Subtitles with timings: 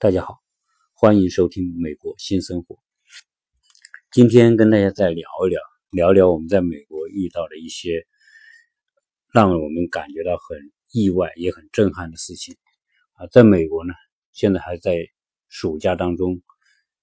[0.00, 0.38] 大家好，
[0.94, 2.76] 欢迎收听《美国新生活》。
[4.12, 5.60] 今天跟大家再聊一聊，
[5.90, 8.06] 聊聊我们在美国遇到的一些
[9.32, 10.56] 让我们感觉到很
[10.92, 12.54] 意外也很震撼的事情
[13.14, 13.26] 啊。
[13.32, 13.92] 在美国呢，
[14.30, 15.04] 现在还在
[15.48, 16.40] 暑假当中，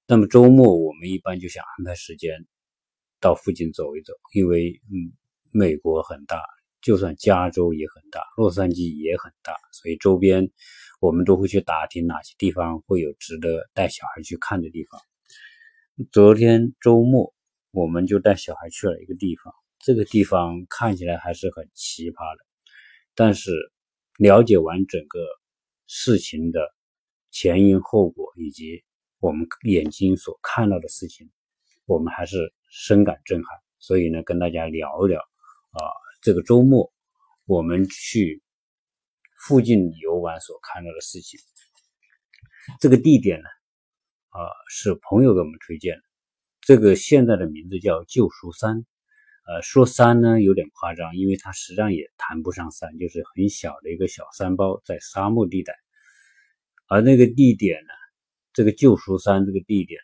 [0.07, 2.47] 那么周末我们一般就想安排时间
[3.19, 5.11] 到附近走一走，因为嗯，
[5.51, 6.41] 美国很大，
[6.81, 10.49] 就算加州也很大，洛杉矶也很大，所以周边。
[11.01, 14.99] 我们都会去打听哪些地方会有值得带小孩去看的地方。
[16.11, 17.33] 昨天周末，
[17.71, 22.45] 我们就带小孩去了一个地方，这个地方看起来还是很奇葩的。
[23.13, 23.51] 但是
[24.17, 25.19] 了解完整个
[25.85, 26.73] 事情的
[27.29, 28.83] 前因后果，以及
[29.19, 31.29] 我们眼睛所看到的事情，
[31.85, 33.49] 我们还是深感震撼。
[33.79, 35.79] 所以呢，跟大家聊一聊啊，
[36.21, 36.91] 这个周末
[37.45, 38.41] 我们去。
[39.47, 41.39] 附近游玩所看到的事情，
[42.81, 43.47] 这个地点呢，
[44.29, 46.01] 啊，是朋友给我们推荐的。
[46.61, 48.83] 这个现在的名字叫救赎山，
[49.45, 55.75] 呃，说山呢有点夸张，因为它实际上也谈不上山，就是很小的一个小山包，在沙漠地带。
[56.87, 57.93] 而那个地点呢，
[58.51, 60.01] 这个救赎山这个地点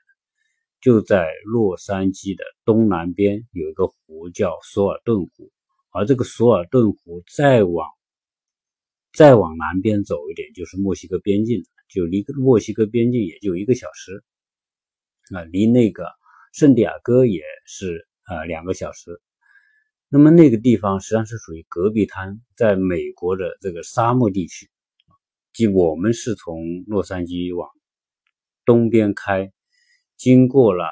[0.82, 5.52] 就在洛杉矶的东南边，有一个湖叫索尔顿湖，
[5.90, 7.88] 而这个索尔顿湖再往。
[9.14, 14.24] 再往南边走一点就是墨西哥边境，就离墨西哥边境也就一个小时，
[15.36, 16.08] 啊，离那个
[16.54, 19.22] 圣地亚哥也是啊两个小时。
[20.08, 24.70] 那么那个地方实际上是属于戈壁滩，在美国的这个沙漠地区。
[25.54, 27.70] 即我们是从洛杉矶往
[28.64, 29.52] 东边开，
[30.16, 30.86] 经过了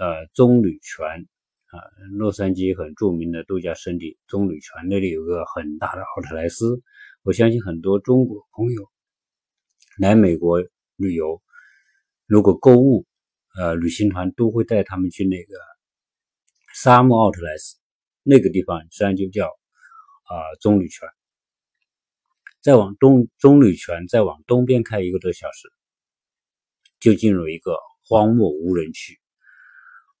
[0.00, 1.28] 呃棕榈泉
[1.66, 1.78] 啊，
[2.12, 6.82] 洛杉矶很著名的度假胜地棕榈泉那里有个很大的奥特莱斯。
[7.22, 8.90] 我相信很多中国朋友
[9.98, 10.62] 来美国
[10.96, 11.42] 旅游，
[12.26, 13.04] 如果购物，
[13.54, 15.54] 呃，旅行团都会带他们去那个
[16.72, 17.76] 沙漠奥特莱斯
[18.22, 20.32] 那个地方，实际上就叫啊
[20.62, 21.06] 棕榈泉。
[22.62, 25.70] 再往东，棕榈泉再往东边开一个多小时，
[27.00, 27.76] 就进入一个
[28.08, 29.20] 荒漠无人区。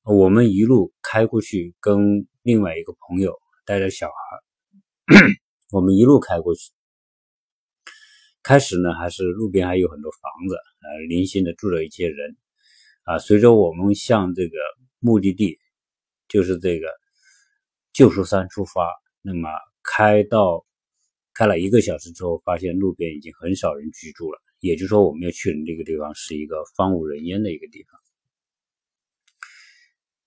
[0.02, 5.16] 我们一路开过去，跟另外一个朋友带着小孩，
[5.72, 6.70] 我们一路开过去。
[8.42, 12.36] 开始呢，还是路边还有很多房子，呃，零星的住着一些人，
[13.02, 14.56] 啊，随着我们向这个
[14.98, 15.58] 目的地，
[16.26, 16.88] 就是这个
[17.92, 18.88] 旧书山出发，
[19.20, 19.50] 那么
[19.82, 20.64] 开到
[21.34, 28.00] 开了一个小时之后，发现路边已经很少人居住了，也就是说，我们要去的这个地方是一个荒无人烟的一个地方。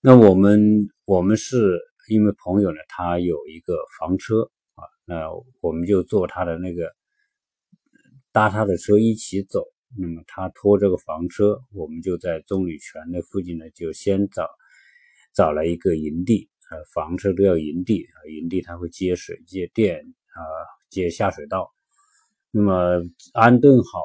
[0.00, 4.42] 那我们我们是因为朋友呢，他有一个房车
[4.76, 6.94] 啊，那我们就坐他的那个。
[8.34, 9.64] 搭他的车一起走，
[9.96, 14.50] 那么他拖这个房车，我们就在棕榈泉那附近呢，就先找
[15.32, 20.40] 找了一个营地，呃，房车都要营地啊，营地它会接水、接电啊、
[20.90, 21.72] 接下水道。
[22.50, 23.00] 那么
[23.34, 24.00] 安顿好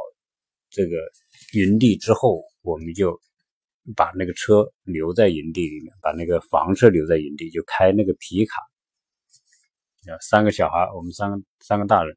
[0.70, 0.96] 这个
[1.54, 3.20] 营地之后，我们就
[3.96, 8.62] 把那个车留在营地里面，把那个房车留在营地，就开那个皮卡，
[10.22, 12.16] 三个小孩，我们三个三个大人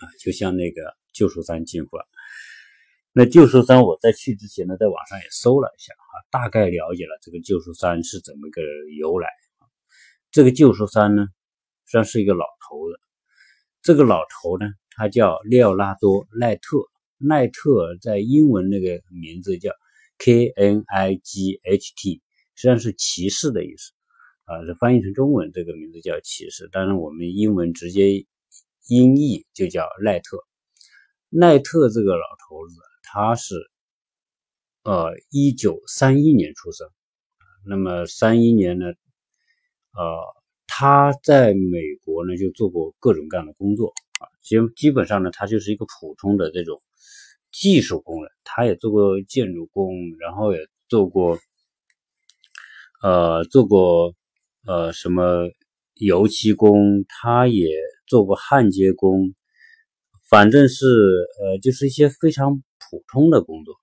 [0.00, 0.97] 啊，就像那个。
[1.18, 1.98] 旧书山进化。
[3.12, 8.62] 那旧书山，我在去之前呢，在网上也搜了一下啊，大概了解了这个旧书山是怎么个
[8.96, 9.28] 由来。
[10.30, 11.26] 这个旧书山呢，
[11.86, 13.00] 实际上是一个老头子。
[13.82, 16.78] 这个老头呢，他叫列奥拉多·奈特。
[17.16, 19.72] 奈特在英文那个名字叫
[20.18, 22.22] K N I G H T，
[22.54, 23.90] 实际上是骑士的意思
[24.44, 24.64] 啊。
[24.64, 26.68] 这翻译成中文，这个名字叫骑士。
[26.70, 28.24] 当然，我们英文直接
[28.86, 30.38] 音译就叫奈特。
[31.30, 33.54] 奈特这个老头子，他是
[34.82, 36.88] 呃一九三一年出生，
[37.66, 40.20] 那么三一年呢，呃
[40.66, 46.82] 他在美国呢就做过各种各样的工作啊，基基本上呢他就是一个普通的这种
[47.52, 51.38] 技术工人，他也做过建筑工，然后也做过
[53.02, 54.14] 呃做过
[54.66, 55.50] 呃什么
[55.94, 57.68] 油漆工，他也
[58.06, 59.34] 做过焊接工。
[60.28, 60.86] 反正是
[61.40, 63.74] 呃，就是一些非常普通的工作。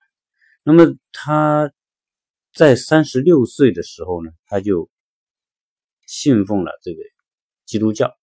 [0.62, 1.72] 那么他
[2.54, 4.88] 在三十六岁的时候呢，他就
[6.06, 6.98] 信奉了这个
[7.64, 8.14] 基督教。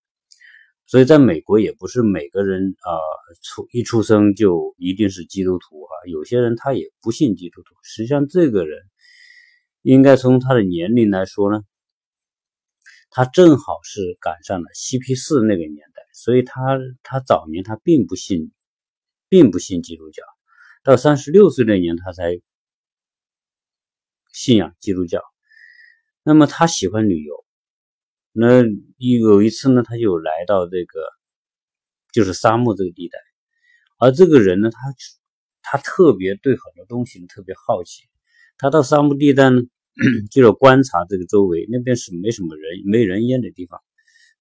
[0.86, 2.92] 所以在美国也不是每个人啊
[3.42, 7.76] 出一出生就一定是基督徒啊，有些人他也不信基督徒。
[7.84, 8.80] 实际上这个人
[9.82, 11.64] 应该从他的年龄来说呢，
[13.10, 15.93] 他正好是赶上了西皮士那个年代。
[16.14, 18.52] 所以他他早年他并不信，
[19.28, 20.24] 并不信基督教，
[20.84, 22.40] 到三十六岁那年，他才
[24.32, 25.22] 信仰基督教。
[26.22, 27.44] 那么他喜欢旅游，
[28.32, 28.64] 那
[28.98, 31.02] 有一次呢，他就来到这个
[32.14, 33.18] 就是沙漠这个地带，
[33.98, 34.78] 而这个人呢，他
[35.64, 38.04] 他特别对很多东西特别好奇，
[38.58, 39.62] 他到沙漠地带呢，
[40.32, 43.82] 就要观察这个周围，那边是没什么人、没人烟的地方。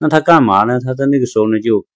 [0.02, 0.80] 那他干嘛呢？
[0.80, 1.86] 他在那个时候呢，就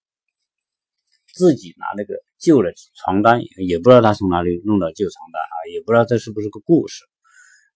[1.35, 7.03] 自己拿那个旧的床单，也不知道他从哪里弄到旧床单啊，也不知道这是不是个故事。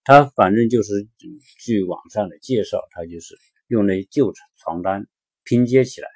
[0.05, 1.05] 他反正就是
[1.59, 3.35] 据网上的介绍，他就是
[3.67, 4.31] 用那旧
[4.63, 5.05] 床单
[5.43, 6.07] 拼接起来，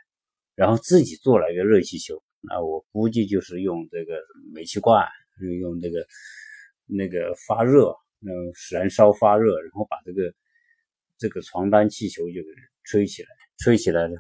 [0.56, 2.24] 然后自己做了一个热气球。
[2.40, 4.16] 那我估计就是用这个
[4.54, 5.06] 煤气罐，
[5.60, 6.08] 用这个
[6.86, 7.90] 那个发热，
[8.22, 8.32] 嗯
[8.72, 10.34] 燃烧发热，然后把这个
[11.18, 12.48] 这个床单气球就给
[12.86, 13.28] 吹起来。
[13.58, 14.16] 吹起来了，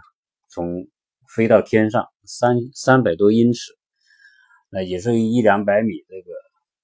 [0.47, 0.87] 从
[1.35, 3.59] 飞到天上三三百多英尺，
[4.69, 6.31] 那也是一两百米这个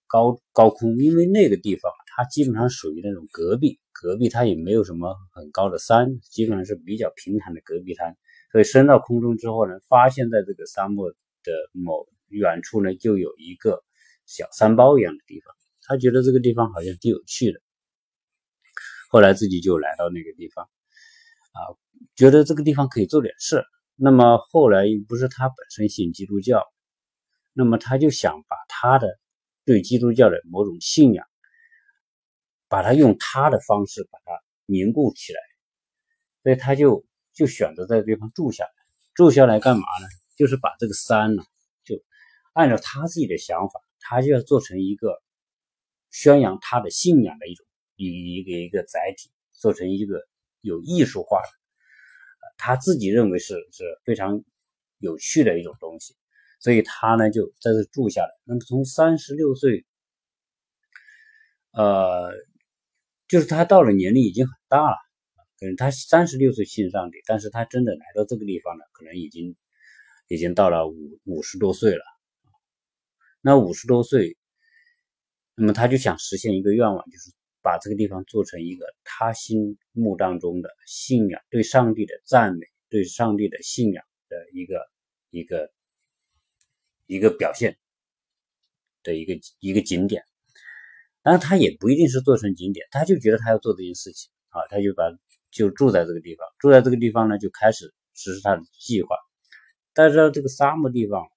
[0.07, 8.17] 高高空，因为那个地方它基本上属于那种戈壁，戈壁它也没有什么很高的山，基本上是比较平坦的戈壁滩，
[8.51, 13.81] 所以升到空中之后呢，发现在这个沙漠的某远处呢，就有一个
[14.25, 17.59] 小山包一样的地方，他觉得这个地方好像挺有趣的，
[19.09, 20.69] 后来自己就来到那个地方。
[21.51, 21.59] 啊，
[22.15, 23.63] 觉得这个地方可以做点事。
[23.95, 26.65] 那么后来不是他本身信基督教，
[27.53, 29.19] 那么他就想把他的
[29.65, 31.25] 对基督教的某种信仰，
[32.67, 34.31] 把它用他的方式把它
[34.65, 35.39] 凝固起来。
[36.41, 38.71] 所以他就就选择在这地方住下来。
[39.13, 40.07] 住下来干嘛呢？
[40.37, 41.43] 就是把这个山呢，
[41.83, 42.01] 就
[42.53, 45.21] 按照他自己的想法，他就要做成一个
[46.09, 47.65] 宣扬他的信仰的一种
[47.97, 50.27] 一一个一个载体，做成一个。
[50.61, 51.49] 有艺术化的，
[52.57, 54.43] 他自己认为是是非常
[54.99, 56.15] 有趣的一种东西，
[56.59, 58.29] 所以他呢就在这住下来。
[58.43, 59.85] 那么从三十六岁，
[61.71, 62.31] 呃，
[63.27, 64.95] 就是他到了年龄已经很大了，
[65.59, 69.55] 可能他三十六岁信上帝，但是他真的来到这个地方呢，可能已经
[70.27, 72.03] 已经到了五五十多岁了。
[73.41, 74.37] 那五十多岁，
[75.55, 77.31] 那么他就想实现一个愿望，就是。
[77.61, 84.89] 把这个地方做成一个他心目当中的信仰，对上帝的赞美，对上帝的信仰的一个
[85.29, 85.71] 一个
[87.05, 87.77] 一个表现
[89.03, 90.23] 的一个一个景点。
[91.21, 95.03] 当然，他也不一定是做成景点，他就觉得他要做这件事情啊，他就把
[95.51, 99.15] 就住在这个地方，住在这个地方呢，就开始实施他的计划。
[99.93, 101.27] 大家知道这个沙漠地方，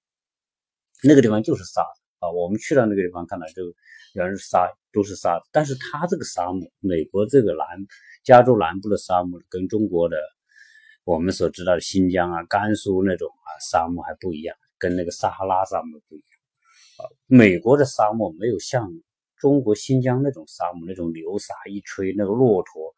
[1.03, 1.81] 那个地方就是沙
[2.19, 3.75] 啊，我们去到那个地方看到就。
[4.15, 5.39] 全是沙，都是沙。
[5.51, 7.65] 但是它这个沙漠，美国这个南
[8.23, 10.17] 加州南部的沙漠，跟中国的
[11.03, 16.27] 我们所知道的新疆啊、甘肃那种啊沙漠还不一样，跟那个撒哈拉沙漠不一样。
[16.97, 18.89] 啊，美国的沙漠没有像
[19.37, 22.95] 中国新疆那种沙漠那种流沙一吹，那个骆驼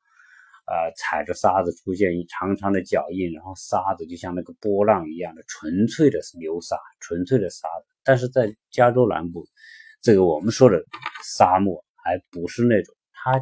[0.65, 7.87] 啊踩着沙子出现一长长的脚印，然后沙子就像那个波浪一样的纯粹的流沙，纯粹的沙子。
[8.03, 9.47] 但是在加州南部。
[10.01, 10.83] 这个我们说的
[11.23, 13.41] 沙漠还不是那种，它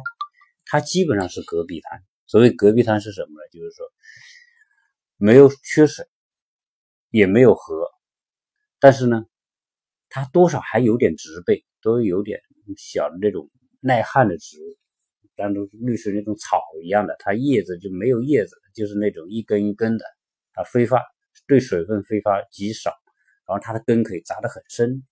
[0.64, 2.02] 它基本上是戈壁滩。
[2.26, 3.48] 所谓戈壁滩是什么呢？
[3.52, 3.86] 就是说
[5.16, 6.04] 没有缺水，
[7.10, 7.88] 也没有河，
[8.80, 9.24] 但是呢，
[10.08, 12.40] 它多少还有点植被，都有点
[12.76, 13.48] 小的那种
[13.80, 14.76] 耐旱的植物，
[15.36, 20.04] 但都绿色那种草一样的，它叶子就没有叶子，就是那种一根一根的，
[20.52, 21.00] 它挥发
[21.46, 22.90] 对水分挥发极少，
[23.46, 25.04] 然后它的根可以扎得很深。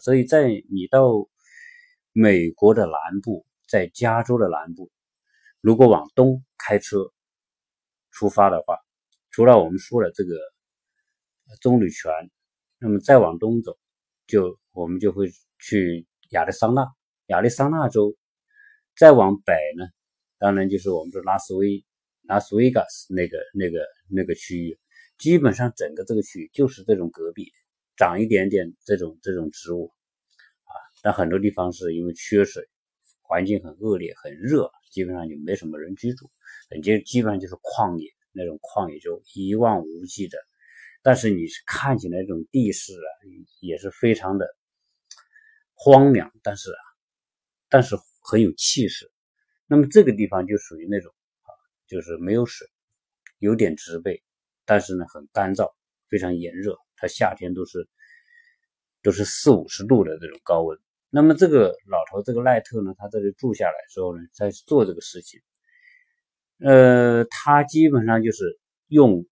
[0.00, 1.28] 所以在你到
[2.12, 4.90] 美国的南部，在加州的南部，
[5.60, 7.12] 如果往东开车
[8.10, 8.78] 出发的话，
[9.30, 10.34] 除了我们说的这个
[11.60, 12.10] 棕榈泉，
[12.78, 13.78] 那么再往东走，
[14.26, 16.86] 就我们就会去亚利桑那，
[17.26, 18.16] 亚利桑那州，
[18.96, 19.84] 再往北呢，
[20.38, 21.84] 当然就是我们说拉斯维
[22.22, 24.78] 拉斯维加斯那个那个那个区域，
[25.18, 27.52] 基本上整个这个区域就是这种戈壁。
[27.98, 29.92] 长一点点这种这种植物
[30.62, 32.68] 啊，但很多地方是因为缺水，
[33.22, 36.30] 环境很恶劣，很热，基本上就没什么人居住，
[36.80, 40.38] 就基本上就是旷野那种旷野，就一望无际的。
[41.02, 43.10] 但是你看起来这种地势啊，
[43.60, 44.46] 也是非常的
[45.74, 46.82] 荒凉，但是啊，
[47.68, 49.10] 但是很有气势。
[49.66, 51.12] 那么这个地方就属于那种
[51.42, 51.50] 啊，
[51.88, 52.68] 就是没有水，
[53.40, 54.22] 有点植被，
[54.64, 55.72] 但是呢很干燥，
[56.08, 56.78] 非常炎热。
[57.00, 57.88] 它夏天都是
[59.02, 60.78] 都是四五十度的这种高温。
[61.10, 65.40] 那么这个老头这个赖特呢，他在这住下来之后呢，在做这个事情。
[66.58, 69.24] 呃，他基本上就是用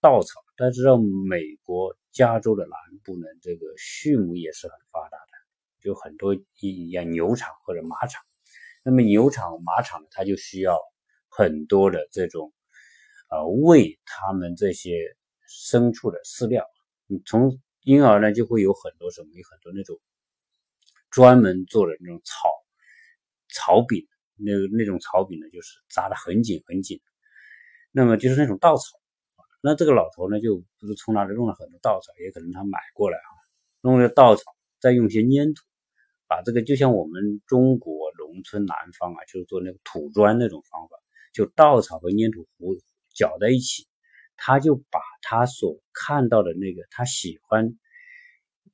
[0.00, 0.40] 稻草。
[0.56, 2.72] 大家知道，美国加州的南
[3.02, 5.32] 部呢，这个畜牧业是很发达的
[5.80, 8.22] 就很多一样牛场或者马场。
[8.84, 10.78] 那么牛场、马场呢它就需要
[11.28, 12.52] 很多的这种
[13.30, 15.16] 呃喂他们这些
[15.48, 16.64] 牲畜的饲料。
[17.24, 19.98] 从婴儿呢就会有很多什么，有很多那种
[21.10, 22.48] 专门做的那种草
[23.48, 27.00] 草饼，那那种草饼呢就是扎的很紧很紧，
[27.92, 29.00] 那么就是那种稻草。
[29.60, 33.30] 那这个老头呢就不是从哪里弄了很多稻草，也可能他买过来啊，
[33.80, 34.42] 弄了稻草，
[34.80, 35.64] 再用些粘土，
[36.28, 40.96] 把这个就像我们中国农村南方啊，就是做那个土砖那种方法，
[41.32, 42.76] 就稻草和粘土糊
[43.12, 43.88] 搅在一起。
[44.38, 47.76] 他就把他所看到的那个他喜欢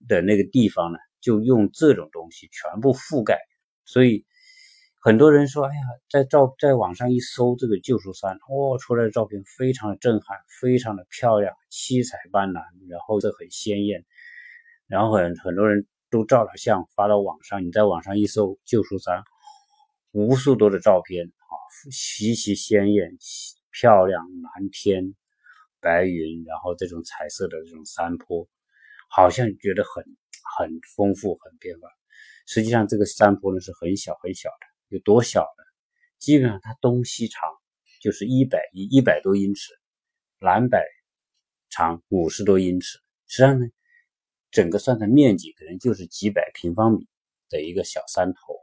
[0.07, 3.41] 的那个地方呢，就用这种东西全部覆盖。
[3.87, 4.25] 所以
[5.01, 14.05] 很多人说：“哎呀，在照在网上一搜这个旧书山，哦，出来的照片非常的震撼，非常的漂亮，七彩斑斓，然后这很鲜艳。
[14.87, 17.65] 然后很很多人都照了相发到网上。
[17.67, 19.25] 你在网上一搜旧书山，
[20.13, 21.53] 无数多的照片啊，
[21.91, 23.17] 极其鲜艳、
[23.71, 25.15] 漂亮，蓝天。”
[25.85, 28.49] 白云，然后这种彩色的这种山坡，
[29.11, 30.03] 好像觉得很
[30.57, 31.89] 很丰富、很变化。
[32.47, 35.63] 实际上，这个山坡呢是很小很小的，有多小呢？
[36.19, 37.43] 基本上它东西长
[38.01, 39.73] 就是一百一一百多英尺，
[40.41, 40.79] 南北
[41.69, 42.99] 长五十多英尺。
[43.27, 43.67] 实际上呢，
[44.51, 47.07] 整个算的面积可能就是几百平方米
[47.51, 48.57] 的一个小山头。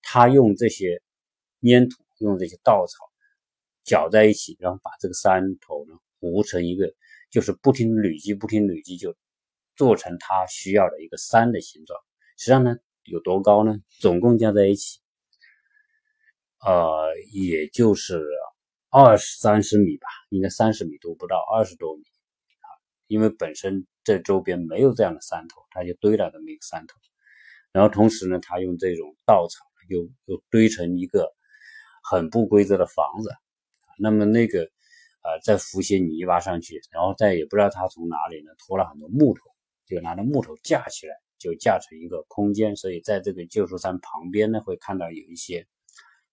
[0.00, 1.02] 他用这些
[1.60, 2.96] 粘土、用这些稻草
[3.84, 5.94] 搅在一起，然后把这个山头呢。
[6.22, 6.94] 糊成一个，
[7.32, 9.16] 就是不停累积，不停累积，就
[9.74, 11.98] 做成它需要的一个山的形状。
[12.38, 13.76] 实际上呢，有多高呢？
[14.00, 15.00] 总共加在一起，
[16.64, 18.24] 呃，也就是
[18.88, 22.70] 二十三十米吧，应该三十米都不到，二十多米啊。
[23.08, 26.96] 因为本身这周边没有这样的山头，它就堆了这么一个山头。
[27.72, 31.32] 然后同时呢，他用这种稻草又又堆成一个
[32.04, 33.34] 很不规则的房子。
[33.98, 34.70] 那么那个。
[35.22, 39.42] 呃，再浮些泥巴上去，然后再也不知道他从哪里呢拖了很多木头，
[39.86, 42.74] 就拿着木头架起来，就架成一个空间。
[42.74, 45.64] 所以在这个旧书山旁边呢，会看到有一些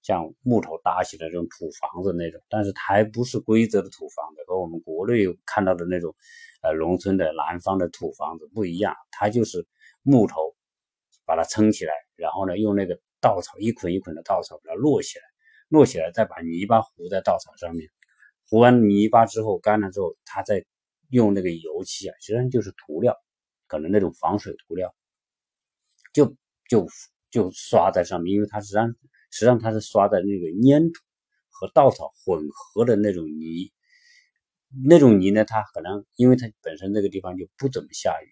[0.02, 6.16] 像木头搭起的这种土房子那种，但是它还不是规则的土房子，和我们国内看到的那种
[6.64, 9.68] 呃农村的南方的土房子不一样，它就是
[10.02, 10.56] 木头
[11.26, 15.26] 把它撑起来，然后呢用那个稻草一捆一捆的稻草把它摞起来，
[15.70, 17.88] 摞起来再把泥巴糊在稻草上面。
[18.50, 20.66] 糊完泥巴之后，干了之后，它再
[21.10, 23.16] 用那个油漆啊，实际上就是涂料，
[23.68, 24.96] 可能那种防水涂料，
[26.14, 26.36] 就
[26.68, 26.88] 就
[27.30, 28.88] 就刷在上面，因为它实际上
[29.30, 31.00] 实际上它是刷在那个粘土
[31.52, 33.72] 和稻草混合的那种泥，
[34.84, 38.30] 那种泥呢，它可能因为它本身这个地方就不怎么下雨，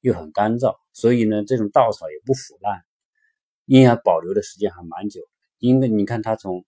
[0.00, 2.80] 又很干燥，所以呢，这种稻草也不腐烂，
[3.66, 5.20] 应该保留的时间还蛮久。
[5.58, 6.64] 因为你看它从。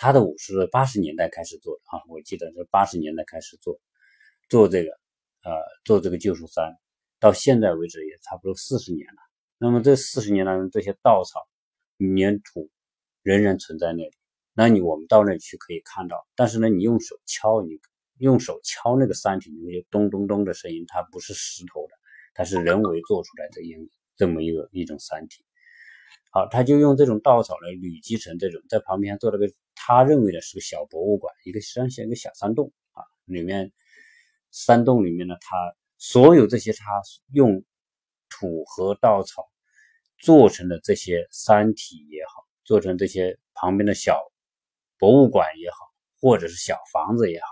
[0.00, 3.80] 他的舞是八十年代开始做的啊，我记得是八十年代开始做，
[4.48, 4.90] 做这个，
[5.42, 5.50] 呃，
[5.84, 6.72] 做这个旧书山，
[7.18, 9.20] 到现在为止也差不多四十年了。
[9.58, 11.40] 那么这四十年当中，这些稻草、
[11.98, 12.70] 粘土
[13.24, 14.12] 仍然存在那里。
[14.54, 17.80] 那你我们到那去可以看到，但是呢，你用手敲，你
[18.18, 21.94] 用手敲那个山体，有咚咚咚的声音，它不是石头的，
[22.34, 25.44] 它是人为做出来的音这么一个一种山体。
[26.30, 29.50] 好，他就用这种稻草来累积成这种，在旁边做了个
[29.80, 33.04] 他认为的是个小博物馆，一个实际上像一个小山洞啊。
[33.24, 33.72] 里面
[34.50, 35.56] 山洞里面呢，他
[35.96, 37.00] 所有这些他
[37.32, 37.64] 用
[38.28, 39.48] 土和稻草
[40.18, 44.20] 做成的这些山体也好，做成这些旁边的小
[44.98, 45.76] 博物馆也好，
[46.20, 47.46] 或者是小房子也好，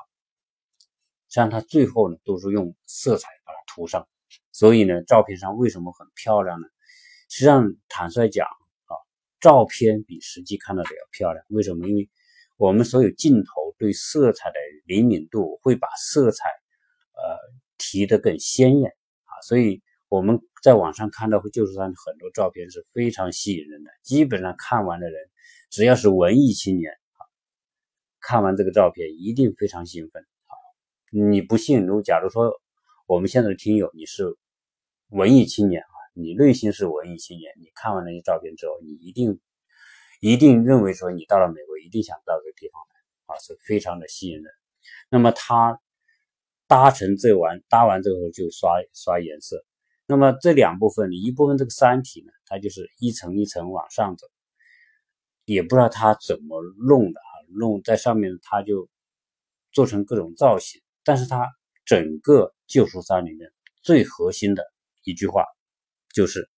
[1.28, 4.09] 像他最后呢都是用色彩把它涂上，
[4.52, 6.66] 所以呢，照片上为什么很漂亮呢？
[7.28, 8.47] 实际上，坦率讲。
[9.40, 11.87] 照片比实际看到的要漂亮，为什么？
[11.87, 12.09] 因为
[12.57, 14.55] 我们所有镜头对色彩的
[14.87, 16.49] 灵敏度会把色彩，
[17.12, 17.37] 呃，
[17.76, 18.90] 提得更鲜艳
[19.25, 19.33] 啊。
[19.47, 25.21] 所以我们在网上看到旧书山很多照片是非常吸引人的，基本上看完的人，
[25.71, 27.21] 只要是文艺青年啊，
[28.21, 30.52] 看完这个照片一定非常兴奋啊。
[31.11, 31.85] 你不信？
[31.85, 32.52] 如假如说
[33.07, 34.37] 我们现在的听友你是
[35.11, 35.83] 文艺青年。
[36.18, 39.38] 你内心是文艺青年，你看完那些照片之后，你一定
[40.20, 44.50] 一定认为说，你到了美国一定想到这个地方来啊，是非常的吸引人。
[45.11, 45.78] 那么他
[46.66, 49.62] 搭成这完搭完之后就刷刷颜色。
[50.06, 54.26] 那么这两部分，一部分这个山体呢，它就是一层一层往上走，
[55.44, 58.88] 也不知道他怎么弄的啊，弄在上面他就
[59.70, 60.80] 做成各种造型。
[61.04, 61.46] 但是它
[61.85, 64.64] 整个旧书山里面最核心的
[65.04, 65.44] 一句话。
[66.16, 66.49] 就是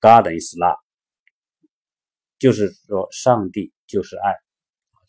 [0.00, 0.80] God is love，
[2.40, 4.34] 就是说上帝就是爱。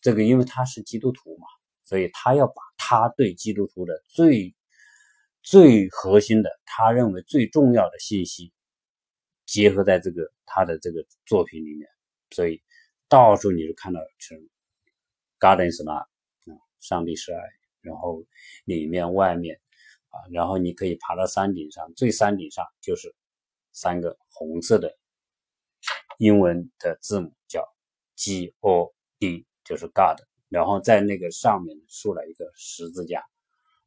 [0.01, 1.48] 这个因为他是基督徒嘛，
[1.82, 4.56] 所以他要把他对基督徒的最
[5.42, 8.54] 最核心的，他认为最重要的信息
[9.48, 11.89] 结合在这个他的这个作品里面，
[12.30, 12.62] 所以
[13.10, 14.36] 到处你就看到是
[15.39, 16.06] God is love，
[16.82, 17.39] 上帝是爱，
[17.82, 18.24] 然后
[18.65, 19.60] 里面外面
[20.31, 23.13] 然后你可以爬到山顶上，最山顶上就是
[23.72, 24.95] 三个红色的
[26.17, 27.63] 英文的字母叫
[28.15, 29.45] G O D。
[29.67, 33.19] 就是 God，然后在那个上面竖了一个十字架，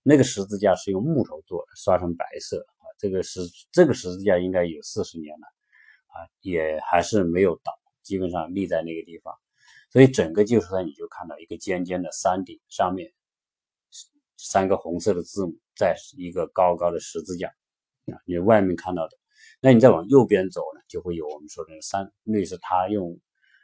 [0.02, 2.82] 那个十字架是用木头做的，刷成白色啊。
[2.98, 5.46] 这个十这个十字架应该有四十年了
[6.08, 9.32] 啊，也还是没有倒，基本上立在那个地方。
[9.92, 13.12] 所以整个旧山你就看到一个尖尖的山顶上面
[14.36, 17.48] 三个红色的字母，在一个高高的十字架
[18.12, 18.20] 啊。
[18.26, 19.16] 你外面看到的，
[19.62, 23.18] 那你再往右边走呢，就会有我们说的山，类似他用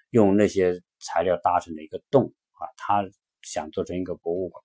[0.09, 0.81] 用那些。
[1.07, 3.05] 材料搭成的一个洞啊，他
[3.43, 4.65] 想做成一个博物馆，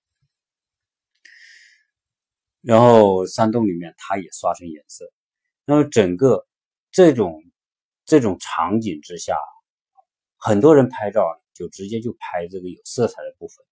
[2.62, 5.12] 然后山洞里面他也刷成颜色，
[5.66, 6.46] 那么整个
[6.90, 7.42] 这种
[8.06, 9.36] 这种场景之下，
[10.38, 13.66] 很多人拍照就直接就拍这个有色彩的部分，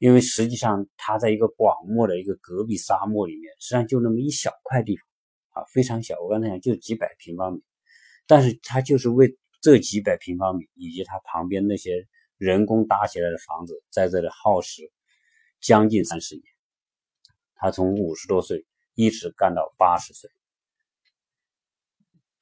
[0.00, 7.62] 因为实际上它在一个广漠的一个戈壁沙漠里面，实际上就那么一小块地方啊，非常小，我刚才讲就几百平方米，
[8.26, 9.38] 但是它就是为。
[9.62, 14.90] 这几百平方米以及它旁边那些人工搭起来的房子，在这里耗时
[15.60, 16.44] 将近三十年。
[17.54, 18.64] 他从五十多岁
[18.94, 20.30] 一直干到八十岁。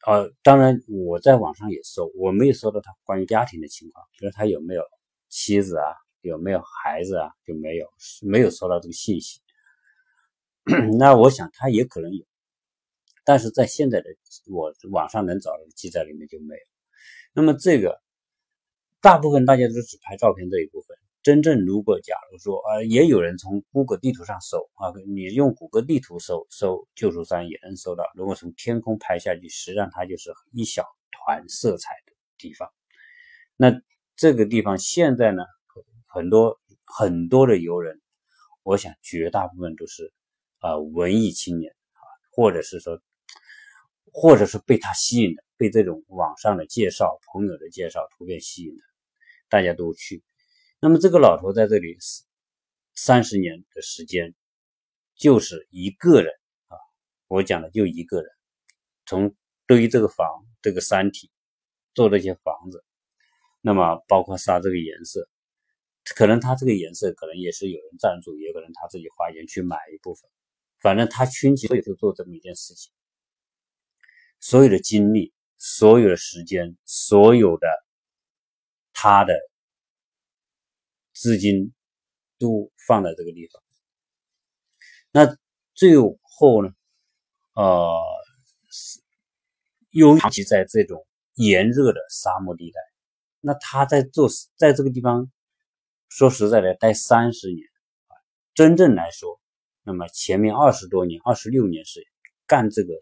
[0.07, 4.85] 呃，当然我在网上也搜，我没有搜到他关于家庭的情况，比如他有没有
[5.29, 7.87] 妻子啊，有没有孩子啊，就没有，
[8.23, 9.41] 没有收到这个信息。
[10.99, 12.27] 那我想他也可能有，
[13.25, 14.11] 但是在现在的
[14.47, 16.61] 我网上能找到的记载里面就没有。
[17.33, 18.01] 那么这个
[19.01, 28.05] 大部分大家都只拍照片这一部分，真正如果假如说啊，也有人从谷歌地图上搜啊，你用谷歌地图搜搜旧书山也能搜到。
[28.15, 32.71] 如果从天空拍下去，实际上它就是一小团色彩的地方。
[33.57, 33.73] 那
[34.17, 35.45] 这个地方现在呢，
[36.09, 38.01] 很多很多的游人，
[38.65, 40.13] 我想绝大部分都是
[40.59, 43.01] 啊文艺青年啊，或者是说，
[44.13, 45.45] 或者是被他吸引的。
[45.59, 48.83] 被这种网上的介绍、朋友的介绍、图片吸引的，
[49.49, 50.23] 大家都去。
[50.79, 51.97] 那么这个老头在这里
[52.95, 54.37] 三十年的时间，
[55.17, 56.33] 就是一个人
[56.69, 56.79] 啊，
[57.27, 58.31] 我讲的就一个人，
[59.05, 59.35] 从
[59.67, 60.29] 堆这个房、
[60.63, 61.29] 这个山体，
[61.93, 62.85] 做这些房子，
[63.61, 65.29] 那么包括杀这个颜色，
[66.15, 70.31] 可能他这个颜色可能也是有人赞助，也可能他自己花钱去买一部分，
[70.81, 72.93] 反正他倾其所有就做这么一件事情，
[74.41, 75.33] 所有的精力。
[75.61, 77.67] 所有的时间，所有的
[78.93, 79.35] 他的
[81.13, 81.75] 资金
[82.39, 83.61] 都放在这个地方。
[85.11, 85.37] 那
[85.75, 86.71] 最后呢？
[87.55, 88.01] 呃，
[89.91, 92.79] 尤其在这种炎热的沙漠地带，
[93.41, 95.29] 那他在做，在这个地方，
[96.09, 97.67] 说实在的，待三十年，
[98.55, 99.41] 真正来说，
[99.83, 102.07] 那么前面二十多年，二十六年是
[102.47, 102.95] 干这个。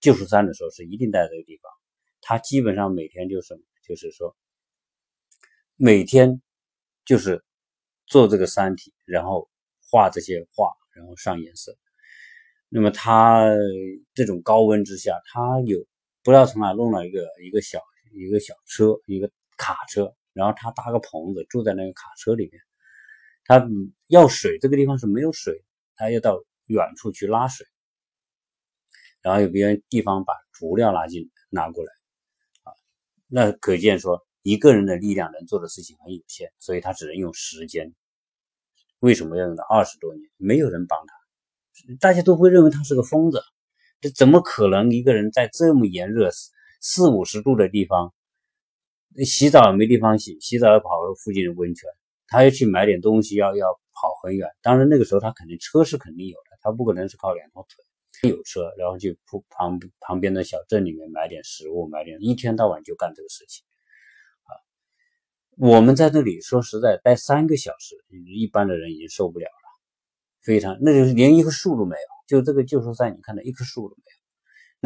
[0.00, 1.72] 旧书山的时候是一定待在这个地方，
[2.20, 4.36] 他基本上每天就是就是说，
[5.76, 6.42] 每天
[7.06, 7.42] 就是
[8.04, 9.48] 做这个山体，然后
[9.90, 11.74] 画这些画，然后上颜色。
[12.68, 13.46] 那么他
[14.12, 15.78] 这种高温之下，他有
[16.22, 17.80] 不知道从哪弄了一个一个小
[18.12, 22.60] 一个小车，一个卡车，然后他搭个棚子住在那个卡车里面。
[23.46, 23.66] 他
[24.08, 25.64] 要水，这个地方是没有水，
[25.96, 27.66] 他要到远处去拉水。
[29.22, 31.90] 然后有别人地方把竹料拉进拿过来，
[32.64, 32.72] 啊，
[33.26, 37.94] 那可见说一个人的力量能做的事情很有限，所以他只能用时间。
[38.98, 40.30] 为什么要用到二十多年？
[40.36, 41.14] 没有人帮他，
[42.00, 43.42] 大家都会认为他是个疯子。
[44.00, 46.30] 这怎么可能一个人在这么炎热
[46.80, 48.12] 四五十度的地方
[49.22, 51.88] 洗澡没地方洗，洗澡要跑到附近的温泉，
[52.26, 54.48] 他要去买点东西要要跑很远。
[54.62, 57.84] 当然那个时候他肯定车是肯定有的，他不可能是靠两条腿。
[58.22, 63.66] 有车，然后去旁旁旁边的小镇里面买点食物，买点一天到晚就干这个事情，
[64.44, 64.50] 啊，
[65.58, 67.96] 我们在这里说实在待三个小时，
[68.34, 69.68] 一般的人已经受不了了，
[70.40, 74.13] 非常，那就是连一棵树都没有，就这个旧书山，你看到一棵树都没有，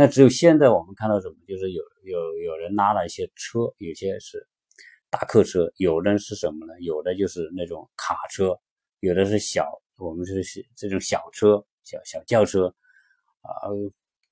[0.00, 4.46] 那只有现在我们看到什么，就是有有有人拉了一些车，有些是
[5.10, 6.72] 大客车，有的是什么呢？
[6.78, 8.56] 有的就是那种卡车，
[9.00, 10.40] 有的是小，我们是
[10.76, 12.72] 这种小车，小小轿车。
[13.40, 13.50] 啊，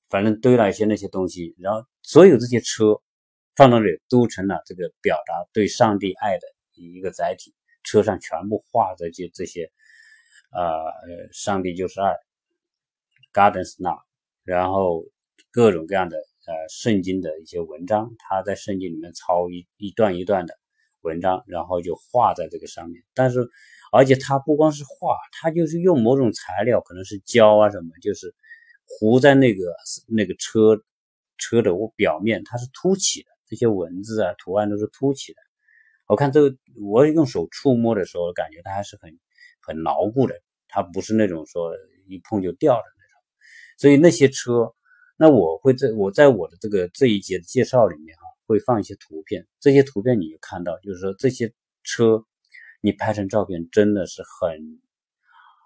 [0.09, 3.01] 反正堆了一些那些东西，然后所有这些车
[3.57, 7.53] 放到这里都成了这个表达对上帝爱的一个载体。
[7.83, 9.69] 车上全部画着就这些，
[10.51, 12.15] 呃，上帝就是爱
[13.33, 13.99] ，Gardens now，
[14.45, 15.03] 然后
[15.57, 20.53] 各种各样的呃圣经的一些文章，他在圣经里面抄一一段一段的
[21.01, 23.01] 文章，然后就画在这个上面。
[23.15, 23.49] 但是，
[23.91, 28.35] 而且他不光是画，他就是用某种材料，可能是胶啊什么，就是
[28.85, 29.73] 糊在那个
[30.07, 30.79] 那个车
[31.39, 35.39] 车的表面，它是凸起的，这些文字啊图案都是凸起的。
[36.05, 39.17] 我看这个，我用手触摸的时候，感觉它还是很
[39.59, 40.35] 很牢固的，
[40.67, 41.73] 它不是那种说
[42.05, 43.19] 一碰就掉的那种。
[43.79, 44.75] 所以那些车，
[45.17, 49.47] 那我会在我在我的这个这一节的介绍里面哈，会放一些图片。
[49.59, 51.51] 这些图片你就看到，就是说这些
[51.83, 52.23] 车，
[52.81, 54.79] 你拍成照片真的是很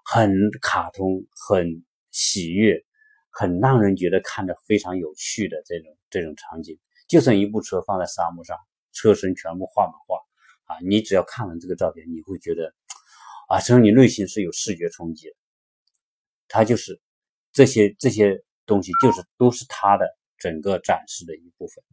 [0.06, 2.84] 很卡通、很喜悦、
[3.30, 6.80] 很让人觉得看着非常有趣的这种这种场景。
[7.08, 8.58] 就算一部车放在沙漠上，
[8.94, 10.18] 车身全部画满画。
[10.64, 12.74] 啊，你只要看完这个照片，你会觉得，
[13.50, 15.36] 啊，其实你内心是有视觉冲击的。
[16.48, 17.02] 它就是
[17.52, 20.06] 这些这些东西，就是都是他的
[20.38, 21.84] 整个展示的一部分。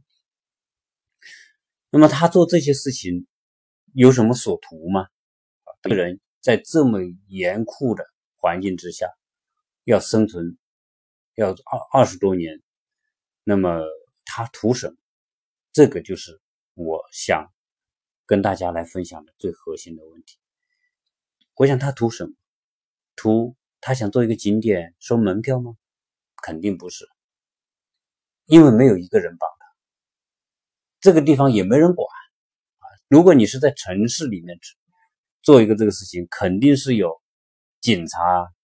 [1.91, 3.27] 那么他做这些事情
[3.93, 5.07] 有什么所图吗？
[5.83, 8.05] 这个人在这么严酷的
[8.37, 9.09] 环境之下
[9.85, 10.59] 要生存，
[11.35, 12.63] 要二二十多年，
[13.45, 13.81] 那么
[14.25, 14.97] 他图什么？
[15.73, 16.41] 这个就是
[16.75, 17.53] 我想。
[18.27, 20.37] 跟大家来分享的最核心的问题，
[21.55, 22.35] 我想他图什么？
[23.17, 25.79] 图他想做一个景点收门票吗？
[26.43, 27.07] 肯定不是，
[28.47, 29.67] 因为没有一个人帮他，
[31.01, 32.07] 这个地方也没人管
[32.79, 32.85] 啊。
[33.09, 34.59] 如果你是在城市里面
[35.43, 37.13] 做一个这个事情，肯定是有
[37.81, 38.19] 警察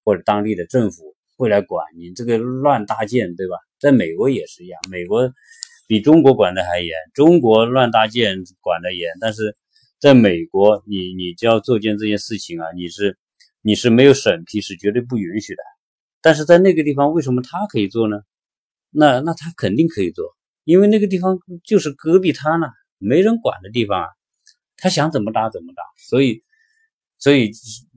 [0.05, 3.57] 或者当地的政府会来管你这个乱搭建，对吧？
[3.79, 5.33] 在美国也是一样，美国。
[5.87, 9.55] 比中国管的还严，中国乱搭建管的严，但是
[10.01, 13.19] 在美国，你你就要做件这件事情啊，你是
[13.61, 15.63] 你是没有审批，是绝对不允许的。
[16.25, 18.17] 但是在那个地方，为什么他可以做呢？
[18.89, 20.35] 那那他肯定可以做，
[20.65, 24.09] 因为那个地方就是隔壁滩呢，没人管的地方啊，
[24.79, 26.43] 他想怎么搭怎么搭，所以
[27.19, 27.51] 所以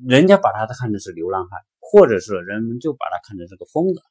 [0.06, 4.02] 人家把他看成是流浪汉，或者是人们就把他看成是个疯子。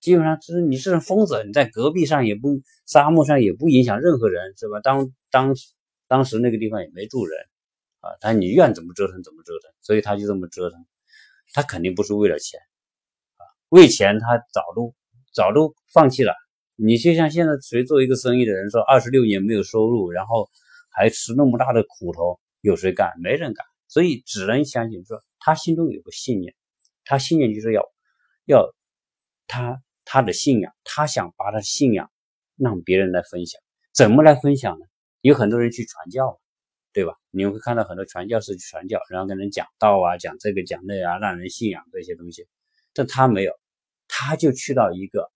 [0.00, 4.80] 基本上就是你是疯子，你在戈壁上也不沙漠上也不影响任何人，是吧？
[4.80, 5.54] 当当
[6.08, 7.38] 当时那个地方也没住人
[8.00, 10.86] 啊，但你愿怎么折腾怎么折腾，所以他就这么折腾。
[11.52, 12.58] 他肯定不是为了钱，
[13.68, 14.94] 为钱他早都
[15.32, 16.34] 早都放弃了。
[16.76, 20.48] 你就像现在谁做一个生意的人说二十六年没有收入，然后
[20.92, 23.12] 还吃那么大的苦头，有谁干？
[23.20, 23.64] 没人干。
[23.88, 26.54] 所以只能相信说他心中有个信念，
[27.04, 27.82] 他信念就是要
[28.44, 28.74] 要
[29.46, 29.82] 他。
[30.08, 32.12] 他的信仰，他想把他的信仰
[32.56, 33.60] 让别人来分享，
[33.92, 34.86] 怎么来分享呢？
[35.20, 36.38] 有很多人去传教，
[36.92, 37.14] 对吧？
[37.32, 42.46] 你会看到很多传教士去传教，然后跟人讲道啊，讲这个讲那啊，让人信仰这些东西。
[42.96, 43.52] 但他没有，
[44.08, 45.30] 他就去到一个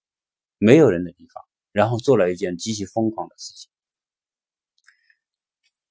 [0.58, 3.70] 没有人的地方，然后做了一件极其疯狂的事情。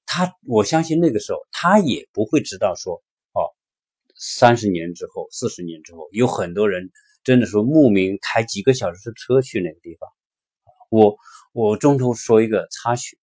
[0.04, 3.02] 他，我相信那个时候他也不会知道说，
[3.32, 3.48] 哦，
[4.14, 6.90] 三十年之后、四十年之后，有很多人。
[7.22, 10.08] 真的说慕名开几个小时的车去那个地方，
[10.88, 11.18] 我
[11.52, 13.18] 我中途说一个插曲，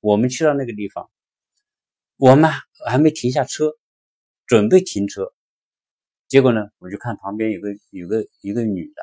[0.00, 1.10] 我们去到那个地方，
[2.16, 2.50] 我们
[2.86, 3.74] 还没停下车，
[4.46, 5.34] 准备停车，
[6.30, 9.02] 结果呢，我就看旁边有个有个一个女的，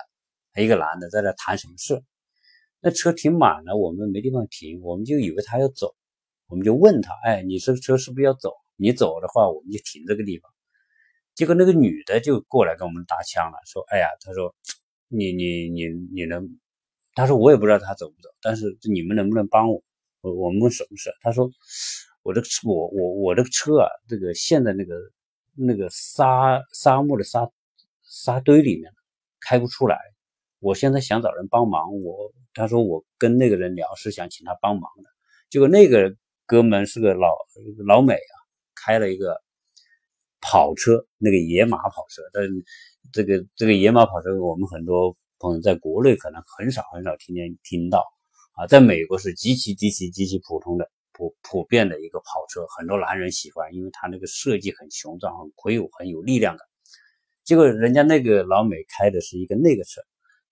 [0.54, 2.02] 还一个男的在那谈什么事，
[2.80, 5.94] 那车停满了，我们没地方停，我们就以为他要走，
[6.48, 8.54] 我们就问他，哎，你这个车是不是要走？
[8.78, 10.50] 你走的话，我们就停这个地方。
[11.36, 14.56] 结果那个女的就过来跟我们搭腔了，说：“哎呀，他说，
[15.10, 16.48] 你你你你能，
[17.14, 19.84] 他说我也不知道他走不走，但是你们能不能帮我？
[20.22, 21.12] 我我们问什么事？
[21.20, 21.52] 他说，
[22.24, 24.96] 我这个车，我我我这个车啊，这个陷在那个
[25.58, 27.50] 那个沙沙漠的沙
[28.04, 28.92] 沙堆里面，
[29.42, 29.98] 开不出来。
[30.60, 32.00] 我现在想找人帮忙。
[32.02, 35.10] 我他说我跟那个人聊，是想请他帮忙的。
[35.50, 36.16] 结果那个
[36.46, 37.36] 哥们是个老
[37.86, 38.36] 老美啊，
[38.76, 39.42] 开了一个。”
[40.40, 42.46] 跑车那个野马跑车，但
[43.12, 48.06] 这个这个野马跑车，我们很多朋友在国内可能很少很少听见听到
[48.54, 56.64] 啊，在美国是极其极其极其普通的普普遍的一个跑车，很多男人喜欢，因为它那个设计很雄壮、很魁梧、很有力量的。
[57.44, 60.00] 结果人家那个老美开的是一个那个车，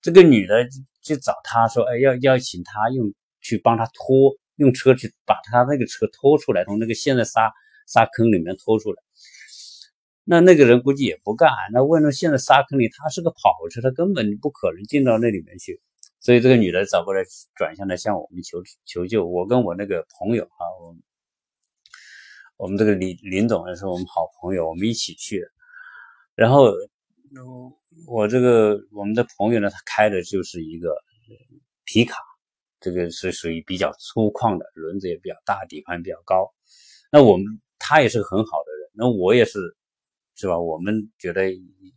[0.01, 0.67] 这个女的
[1.04, 7.51] 就找他说，哎，要要请他用去帮他拖，用车去把他那个车拖出来，从那个陷在沙
[7.86, 9.04] 沙坑里面拖出来。
[10.23, 11.51] 那那个人估计也不干。
[11.71, 15.80] 那问了，现在沙坑里他是个跑车，他根本不可能进到那里面去。
[16.25, 17.21] 所以这个女的找过来，
[17.55, 19.27] 转向来向我们求求救。
[19.27, 20.95] 我跟我那个朋友啊，我
[22.57, 25.45] 我们这个林林总也是我们好朋友，我们一起去的。
[26.33, 26.73] 然后
[28.07, 30.97] 我这个我们的朋友呢，他开的就是一个
[31.83, 32.17] 皮卡，
[32.79, 36.51] 这个是属于比较粗犷的，轮子也比较大，底盘比较高。
[37.11, 37.45] 那我们
[37.77, 39.59] 他也是个很好的人，那我也是，
[40.33, 40.59] 是吧？
[40.59, 41.51] 我们觉得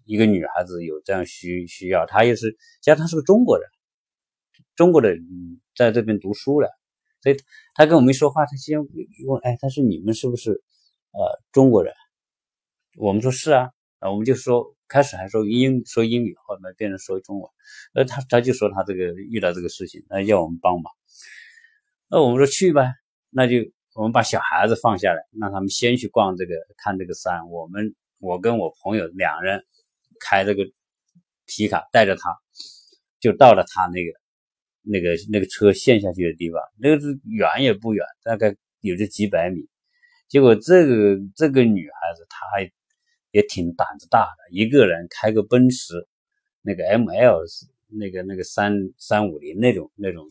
[0.04, 3.66] 一个女孩子有这样需需要，她也是，加上她是个中国人。
[4.78, 5.12] 中国的
[5.74, 6.70] 在这边读书了，
[7.20, 7.36] 所以
[7.74, 8.88] 他跟我们说话，他先问
[9.42, 10.52] ：“哎，他说你们是不是
[11.10, 11.92] 呃中国人？”
[12.96, 17.50] 我们说是啊，啊，我们就说开始还说英说英语，后面变成说中文。
[17.92, 20.92] 那他他就说他这个遇到这个事情，那要我们帮忙。
[22.08, 22.94] 那我们说去吧，
[23.30, 23.56] 那就
[23.96, 27.50] 我们把小孩子放下来，让他们先去逛这个看这个山。
[27.50, 29.64] 我们我跟我朋友两人
[30.20, 30.62] 开这个
[31.46, 32.38] 皮卡，带着他
[33.18, 34.12] 就到了他那个。
[34.90, 39.68] 那个那个车陷下去的地方，那个是远也不远，大概有这几百米。
[40.28, 42.70] 结果这个这个女孩子她还
[43.30, 46.06] 也挺胆子大的，一个人开个奔驰，
[46.62, 47.42] 那个 M L
[47.86, 50.26] 那个那个三三五零那种那种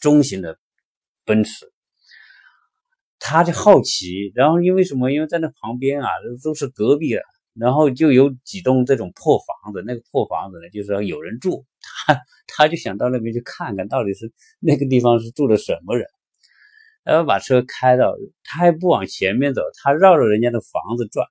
[0.00, 0.58] 中型的
[1.24, 1.72] 奔驰，
[3.18, 5.10] 她就好奇，然后因为什么？
[5.10, 6.08] 因为在那旁边啊，
[6.42, 7.22] 都是隔壁啊。
[7.54, 16.06] 然后就有几栋这种破房子，那个破房子呢，就是说有人住，他 他就想到那边去看看到底是那个地方是住的什么人，
[17.02, 18.14] 然后把车开到，
[18.44, 21.26] 他还不往前面走，他绕着人家的房子转，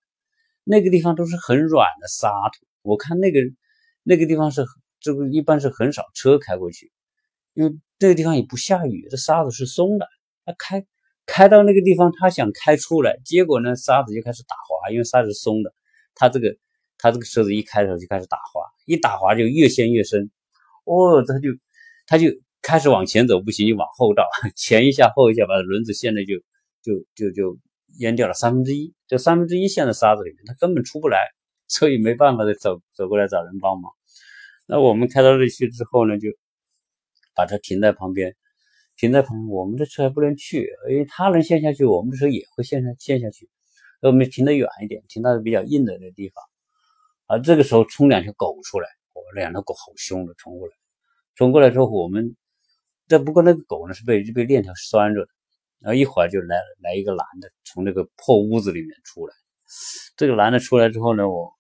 [0.63, 3.39] 那个地方都是很软的沙土，我看那个
[4.03, 4.65] 那个地方是
[4.99, 6.91] 这个一般是很少车开过去，
[7.53, 10.07] 因为这个地方也不下雨，这沙子是松的，
[10.45, 10.85] 他开
[11.25, 15.73] 开到那个地方，他想开出来，结果呢沙子就开始打滑，因为沙子是松的。
[16.13, 16.57] 他这个，
[16.97, 20.29] 他这个车子一开的时候就开始打滑，一打滑就越陷越深，
[20.91, 21.49] 哦，他就
[22.05, 22.27] 他就
[22.61, 24.27] 开始往前走不行，就往后倒，
[24.57, 26.35] 前一下后一下，把轮子陷的就
[26.81, 27.57] 就就就
[27.99, 31.17] 淹掉了三分之一，这三分之一陷在沙子里面，他根本出不来，
[31.67, 33.91] 所以没办法的走走过来找人帮忙。
[34.67, 36.29] 那我们开到这去之后呢，就
[37.33, 38.35] 把车停在旁边，
[38.97, 43.49] 停在旁边，我们的车还不能去，因为他能陷下去，我们的车也会陷下陷下去。
[44.01, 46.43] 我们停得远一点，停到比较硬的那地方，
[47.27, 50.73] 啊，这个时候冲两条狗出来，我两条狗好凶的冲过来，
[51.41, 52.35] 冲过来之后，我们
[53.07, 55.27] 这不过那个狗呢是被被链条拴着的，
[55.79, 59.33] 然后一会儿就来来一个男的从那个破屋子里面出来，
[60.15, 61.51] 这个男的出来之后呢，我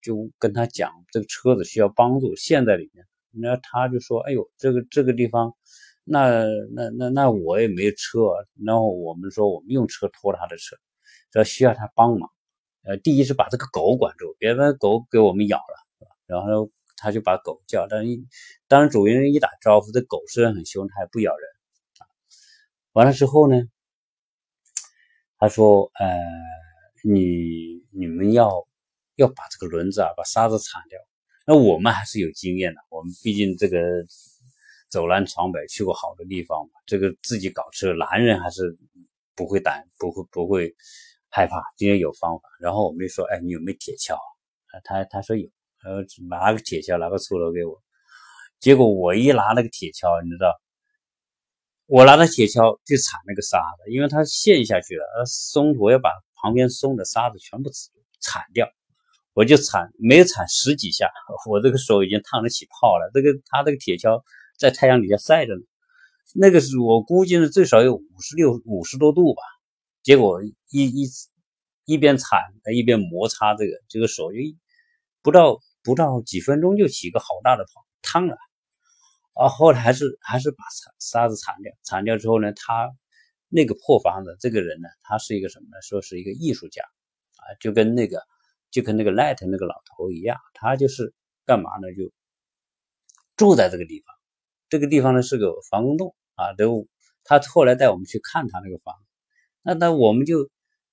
[0.00, 5.52] 就跟他讲这个车子需要帮助，陷在里面，那他就说，哎呦，这个这个地方，
[6.02, 8.32] 那那那那我也没车，
[8.64, 10.74] 然后我们说我们用车拖他的车。
[11.34, 12.30] 要需要他帮忙，
[12.84, 18.26] 呃，第一是把这个狗管住，别把狗给我们咬了，然后他就把狗叫，但一
[18.68, 21.48] 当主人一打招呼，这狗虽然很凶，它也不咬人。
[22.92, 23.56] 完了之后呢，
[25.38, 26.08] 他说：“呃，
[27.04, 28.66] 你你们要
[29.16, 30.98] 要把这个轮子啊，把沙子铲掉。
[31.46, 33.78] 那我们还是有经验的，我们毕竟这个
[34.88, 38.76] 走南闯北去过好多地方嘛，这个自己搞车，男人还是
[39.34, 40.74] 不会胆，不会不会。”
[41.28, 42.48] 害怕，今天有方法。
[42.60, 44.16] 然后我们就说：“哎，你有没有铁锹？”
[44.84, 45.46] 他他说有，
[45.86, 47.80] 然后拿个铁锹，拿个锄头给我。
[48.58, 50.52] 结果我一拿那个铁锹，你知道，
[51.86, 56.10] 我拿着铁锹去铲那个沙子，因为它陷下去了，松土要把
[56.42, 57.70] 旁边松的沙子全部
[58.20, 58.68] 铲掉。
[59.34, 61.08] 我就铲，没有铲十几下，
[61.48, 63.08] 我这个手已经烫得起泡了。
[63.14, 64.20] 这个他这个铁锹
[64.58, 65.60] 在太阳底下晒着呢，
[66.34, 69.42] 那个是我估计呢最少有五十六五十多度吧。
[70.02, 71.06] 结果一一
[71.84, 72.40] 一边铲
[72.74, 74.38] 一边摩擦这个这个手就
[75.22, 78.36] 不到不到几分钟就起个好大的泡，烫了
[79.34, 79.48] 啊！
[79.48, 82.90] 后来还是还是把沙沙子铲掉，铲掉之后呢，他
[83.48, 85.80] 那个破房子这个人呢，他是一个什么呢？
[85.80, 86.82] 说是一个艺术家
[87.36, 88.20] 啊，就跟那个
[88.72, 91.94] 就跟那个 let 那个老头一样，他就是干嘛呢？
[91.94, 92.12] 就
[93.36, 94.12] 住在这个地方，
[94.68, 96.88] 这个地方呢是个防空洞啊，都
[97.22, 98.94] 他后来带我们去看他那个房。
[99.62, 100.44] 那那我们就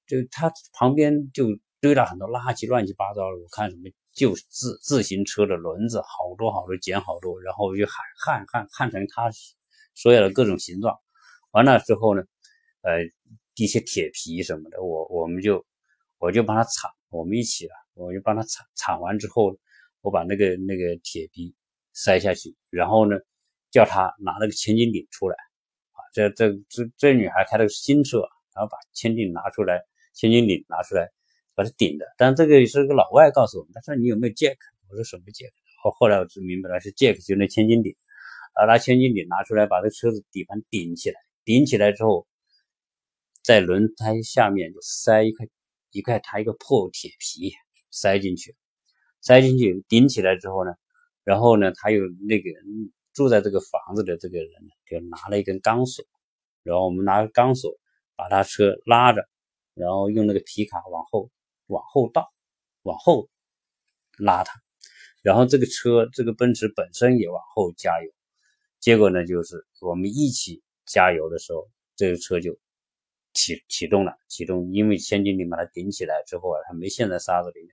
[0.08, 1.48] 就他旁边就
[1.80, 3.38] 堆了很多垃圾，乱七八糟的。
[3.38, 9.32] 我看什么旧自自行车的轮子，好多好多，捡好多，然后就焊焊焊焊成他
[9.94, 10.98] 所有的各种形状。
[11.52, 12.24] 完了之后呢，
[12.82, 13.00] 呃，
[13.56, 15.66] 一些铁皮什么的，我我们就
[16.18, 19.58] 我就帮他铲，我们一起了，我就帮他铲铲完之后，
[20.02, 21.56] 我把那个那个铁皮
[21.94, 23.18] 塞下去，然后呢，
[23.72, 25.36] 叫他拿那个千斤顶出来。
[25.92, 28.24] 啊，这这这这女孩开的是新车。
[28.56, 29.82] 然后把千斤顶拿出来，
[30.14, 31.10] 千斤顶拿出来，
[31.56, 32.06] 把它顶的。
[32.18, 34.58] 但这个是个老外告诉我们，他说你有没有 jack？
[34.90, 35.52] 我说什么 jack？
[35.82, 37.96] 后后来我就明白了是 jack，就那千斤顶。
[38.54, 42.28] 啊，拿千斤顶拿出来，把这车子底盘顶起来，顶起来之后，
[43.44, 45.48] 在轮胎下面就塞一块
[45.90, 47.52] 一块它一个破铁皮
[47.90, 48.56] 塞进去，
[49.22, 50.72] 塞进去顶起来之后呢，
[51.24, 52.52] 然后呢，他又那个
[53.12, 56.06] 住在这个房子的这个人呢就拿了一根钢索，
[56.62, 57.76] 然后我们拿钢索
[58.16, 59.28] 把他车拉着，
[59.74, 61.32] 然后用那个皮卡往后
[61.74, 62.32] 往后倒，
[62.84, 63.28] 往后
[64.18, 64.54] 拉他。
[65.24, 68.12] 然后这个车，这个奔驰本身也往后加油，
[68.80, 72.58] 结果呢，就是我们一起加油的时候，这个车就
[73.34, 74.14] 启启动了。
[74.28, 77.70] 启动，因为千斤顶把它顶起来之后啊，它没陷在沙子里面，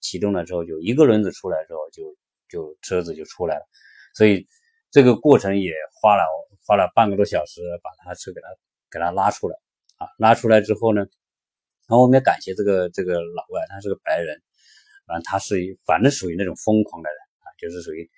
[0.00, 2.16] 启动了之后，就一个轮子出来之后，就
[2.48, 3.62] 就车子就出来了。
[4.14, 4.46] 所以
[4.90, 6.24] 这个过程也花了
[6.66, 8.48] 花了半个多小时，把他车给他
[8.90, 9.56] 给他拉出来
[9.98, 10.08] 啊。
[10.18, 11.06] 拉出来之后呢，
[11.88, 14.40] 然后我们要感谢这个这个老外，他是个白人。
[15.06, 18.10] 反正他是反正属于那种疯狂的人啊，就是属于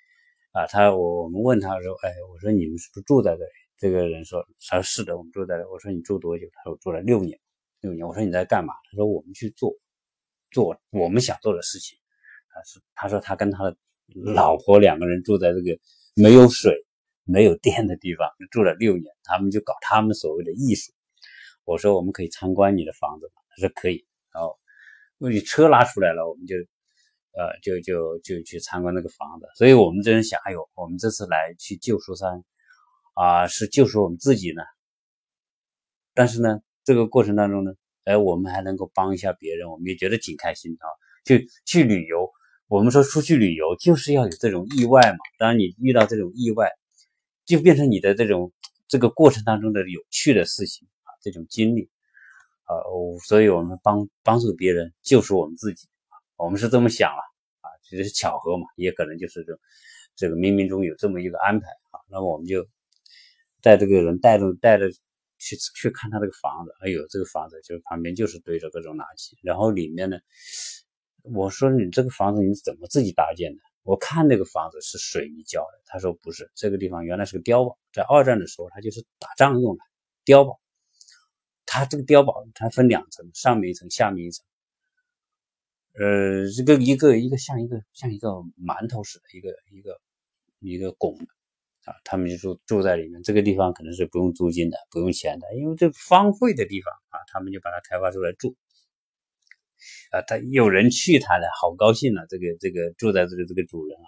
[0.51, 3.51] 啊，他我我们问他说，哎，我说你们是不是住在这里？
[3.77, 5.65] 这个人说，他说是的，我们住在这。
[5.71, 6.45] 我说你住多久？
[6.51, 7.39] 他说住了六年，
[7.79, 8.05] 六年。
[8.05, 8.73] 我说你在干嘛？
[8.91, 9.73] 他说我们去做
[10.51, 11.97] 做我们想做的事情。
[12.49, 13.77] 他是他说他跟他的
[14.35, 15.79] 老婆两个人住在这个
[16.13, 16.85] 没有水、
[17.23, 20.91] 没有电的地方，住了六年，他们就搞他们所谓的艺术。
[21.63, 23.40] 我说我们可以参观你的房子吗？
[23.55, 24.05] 他说可以。
[24.33, 24.59] 然后
[25.17, 26.55] 你车拉出来了，我们就。
[27.33, 32.43] 呃，就就就去参观那个房子，所以我们这人想，哎呦，我们这次来去救赎山，
[33.13, 34.61] 啊，是救赎我们自己呢。
[36.13, 37.71] 但是呢，这个过程当中呢，
[38.03, 40.85] 哎，我们还能够帮一下别人，我们也觉得挺开心啊。
[41.23, 42.29] 就去旅游，
[42.67, 45.19] 我们说出去旅游就是要有这种意外嘛。
[45.37, 46.69] 当然你遇到这种意外，
[47.45, 48.51] 就变成你的这种
[48.89, 51.89] 这个过程当中的有趣的事情啊，这种经历
[52.71, 55.87] 啊，所以我们帮帮助别人，救赎我们自己。
[56.37, 57.21] 我们是这么想了
[57.59, 59.59] 啊，这是巧合嘛，也可能就是这
[60.15, 61.99] 这个冥冥中有这么一个安排啊。
[62.09, 62.65] 那么我们就
[63.61, 64.89] 带这个人带着带着
[65.37, 70.17] 去去看他这个房子，哎呦，这个房子就是旁边就是堆着各种垃圾，然后里面呢，
[71.23, 73.61] 我说你这个房子你怎么自己搭建的？
[73.83, 79.83] 我看那个房子是水泥浇的，他说不是，这个地方原来是个碉堡，在二战的时候它就是打仗用的
[80.25, 80.59] 碉堡。
[81.65, 84.45] 它这个碉堡它分两层，上面一层，下面一层。
[85.93, 89.99] 呃，这个一个一个像一个像一个馒头似的，一个一个
[90.59, 91.17] 一个拱
[91.83, 93.21] 啊，他们就住住在里面。
[93.23, 98.55] 这个地方可能是不用租金的，不用钱的，因为这荒废的地方啊，他们就把它开发出来住。
[100.11, 102.25] 啊，他有人去他的，好高兴啊！
[102.29, 104.07] 这个这个住在这个这个主人啊，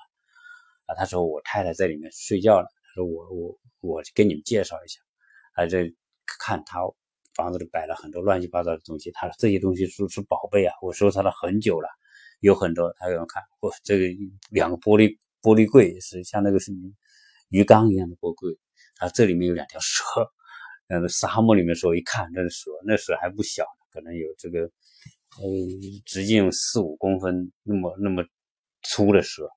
[0.85, 5.01] 啊，他说我太太在里面睡觉了，他说我我我跟你们介绍一下，
[5.53, 5.93] 啊，这
[6.39, 6.79] 看他。
[7.35, 11.89] 房子里摆了很多乱七八糟的东西，他这些东西是是宝贝啊，我收藏了很久了，
[12.41, 12.93] 有很多。
[12.99, 14.05] 他给我看，我这个
[14.49, 16.71] 两个玻璃玻璃柜是像那个是
[17.49, 18.57] 鱼缸一样的玻璃柜，
[18.99, 20.03] 啊，这里面有两条蛇，
[20.87, 25.43] 那个，沙漠里面时候一看，那蛇那蛇还不小，可能有这个呃
[26.05, 28.23] 直径四五公分那么那么
[28.83, 29.49] 粗的蛇，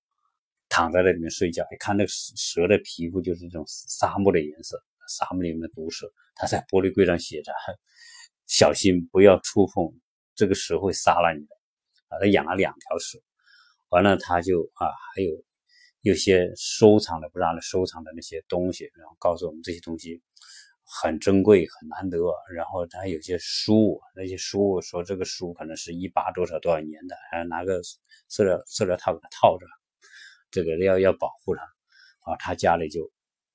[0.69, 6.13] 躺在那里面睡觉，一看那个蛇的皮肤就是这种沙漠的颜色，沙漠里面的毒蛇。
[6.35, 7.53] 他在玻璃柜上写着
[8.47, 9.93] ：“小心不要触碰，
[10.35, 11.57] 这个蛇会杀了你的。”
[12.09, 13.19] 啊，他养了两条蛇，
[13.89, 15.31] 完了他就啊，还有
[16.03, 20.23] 有些收藏的不让人收藏的那些东西，然后告诉我们这些东西
[20.85, 22.19] 很珍贵、很难得。
[22.55, 27.81] 然后他有些书，那些书说这个书可能是一八多少多少年的，还拿个
[28.29, 29.67] 塑料塑料套给它套着，
[30.51, 31.63] 这个要要保护它。
[32.21, 33.11] 啊，他家里就。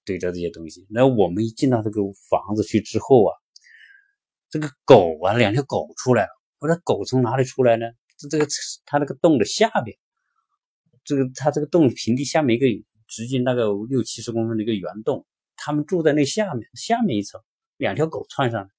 [0.06, 3.36] 对着这些东西，那我们一进到这个房子去之后啊，
[4.50, 6.30] 这个狗啊，两条狗出来了。
[6.60, 7.86] 我说狗从哪里出来呢？
[8.18, 8.48] 这这个
[8.86, 9.98] 它那个洞的下边，
[11.04, 12.68] 这个它这个洞平地下面一个
[13.08, 17.42] 直径大概六七十公分的一个圆洞，他们住在那下面，下面一层，
[17.78, 18.70] 两条狗窜上来。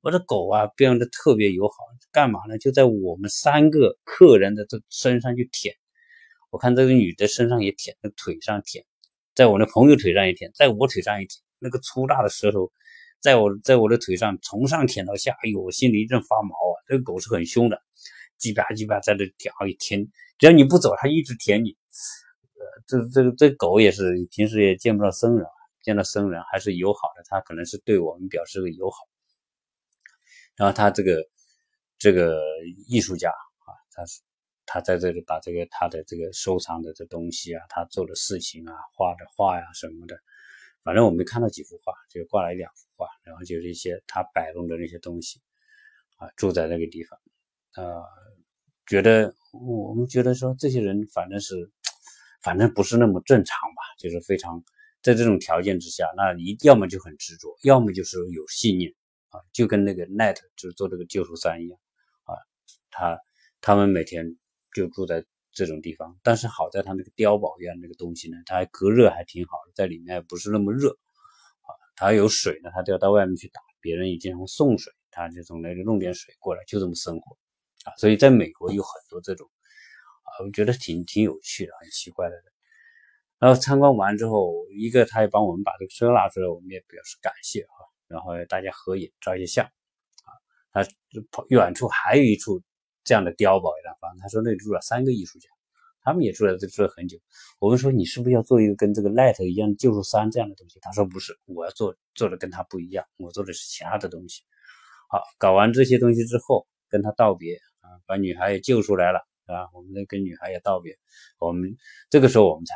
[0.00, 1.74] 我的狗啊，变得特别友好，
[2.10, 2.58] 干嘛呢？
[2.58, 5.74] 就在我们三个客人的这身上就舔。
[6.50, 8.84] 我看这个女的身上也舔，那腿上舔。
[9.34, 12.70] 在我的朋友腿上一舔，在我腿上一舔，那个粗大的舌头，
[13.20, 16.76] 在我在我的腿上从上舔到下，哎呦，我心里一阵发毛啊！
[16.86, 17.80] 这个狗是很凶的，
[18.38, 20.06] 叽吧叽吧在这舔，一舔，
[20.38, 21.70] 只要你不走，它一直舔你。
[22.54, 25.46] 呃，这这个这狗也是平时也见不到生人，
[25.82, 28.96] 见到生人还是友好的，它可能是对我们表示个友好。
[30.56, 31.24] 然后他这个
[31.98, 32.42] 这个
[32.86, 34.20] 艺术家啊，他是。
[34.66, 40.16] 他在这里把这个他的这个收藏的这东西啊，他做的事情啊，画的画呀什么的，
[40.82, 45.40] 反正我没看到几幅画，就挂了一两幅画，然后就是一些他摆弄的那些东西
[46.16, 47.18] 啊，住在那个地方，
[47.76, 48.02] 呃，
[48.86, 51.70] 觉得我们觉得说这些人反正是，
[52.42, 54.62] 反正不是那么正常吧，就是非常
[55.02, 58.94] 在这种条件之下，那一要么就很执着，要么就是有信念
[59.30, 61.78] 啊，就跟那个 Net 就是做这个救赎三一样
[62.24, 62.34] 啊，
[62.90, 63.18] 他
[63.60, 64.36] 他们每天
[64.74, 77.36] 就住在这种地方，但是好在他那个碉堡一样那个东西呢，它还隔热还挺好的，在里面不是那么热啊，它有水呢，他就要到外面去打，别人也经常送水，他就从那里弄点水过来，就这么生活
[77.84, 79.46] 啊，所以在美国有很多这种
[80.22, 82.34] 啊，我觉得挺挺有趣的，很奇怪的。
[83.38, 87.74] 然后参观完之后，一个他也帮我们把这个车拉出来，我们也表示感谢哈。
[88.06, 90.30] 然后大家合影照一些相，啊，
[90.70, 90.86] 他
[91.48, 92.62] 远处还有一处
[93.04, 95.48] 这样的碉堡一样房，他说那里住了三个艺术家，
[96.02, 97.18] 他们也住在这住了很久。
[97.58, 100.78] 我们说你是不是要做一个跟这个 Light 一样的救赎山这样的东西？
[100.80, 104.42] 他说不是，我要做做的跟他不一样，我做的是其他的东西。
[105.08, 110.96] 好，搞完这些东西之后，跟他道别啊，把女孩也救出来了，啊，我们再跟女孩也道别，
[111.38, 111.76] 我们
[112.10, 112.74] 这个时候我们才。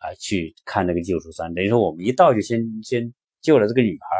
[0.00, 4.16] 啊，去看那个救赎山，等于说我们一到就先先救了这个女孩，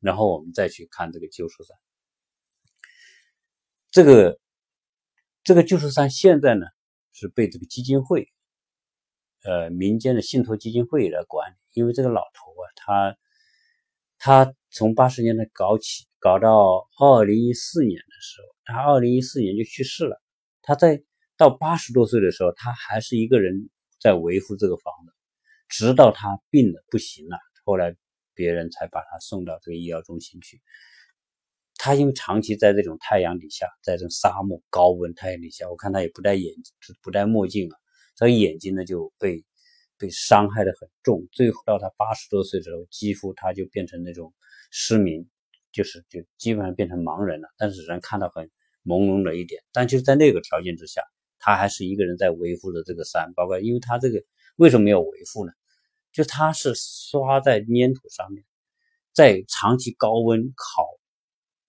[0.00, 1.74] 然后我们再去看这个救赎山。
[3.96, 4.38] 这个
[5.42, 6.66] 这个救赎山现在呢
[7.14, 8.28] 是被这个基金会，
[9.42, 13.16] 呃，民间的信托基金会来管理，因为这个老头啊，他
[14.18, 20.20] 他从八十年代搞起，搞到二零一四年的时候，他二零一四年就去世了。
[20.60, 21.02] 他在
[21.38, 23.70] 到八十多岁的时候，他还是一个人。
[23.98, 25.12] 在维护这个房子，
[25.68, 27.96] 直到他病的不行了，后来
[28.34, 30.60] 别人才把他送到这个医疗中心去。
[31.78, 36.52] 他因为长期在这种太阳底下，在这种沙漠高温太阳底下，我看他也不戴眼
[37.02, 37.76] 不戴墨镜了，
[38.16, 39.44] 所以眼睛呢就被
[39.98, 41.26] 被伤害的很重。
[41.32, 44.32] 最后到他八十多岁的时候，几乎他就变成那种
[44.70, 45.28] 失明，
[45.72, 48.50] 就是就基本上变成盲人了，但是能看到很
[48.84, 49.62] 朦胧的一点。
[49.72, 51.02] 但就是在那个条件之下。
[51.38, 54.20] 他还是一个人在维护着这个山，包括因为他这个
[54.56, 55.52] 为什么要维护呢？
[56.10, 58.42] 就他是刷在粘土上面，
[59.12, 60.82] 在长期高温烤、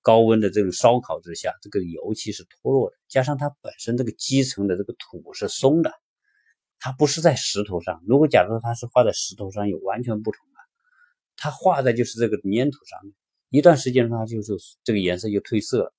[0.07, 5.91] 高温的这种烧烤之下，这个油漆是脱落的，加上它本身这个基层的这个土是松的，
[6.79, 8.01] 它不是在石头上。
[8.07, 10.59] 如果假如它是画在石头上，有完全不同的，
[11.35, 13.13] 它画在就是这个粘土上面，
[13.49, 14.55] 一段时间它就就
[14.85, 15.93] 这个颜色就褪色了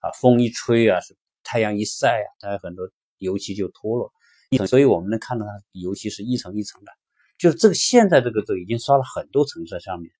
[0.00, 2.90] 啊，风一吹啊，是太阳一晒啊，它很多。
[3.22, 4.12] 油漆就脱落
[4.50, 6.90] 一层，所以我们能看到它油漆是一层一层的，
[7.38, 10.10] 就是这个现在这个都已经刷了很多层在上面，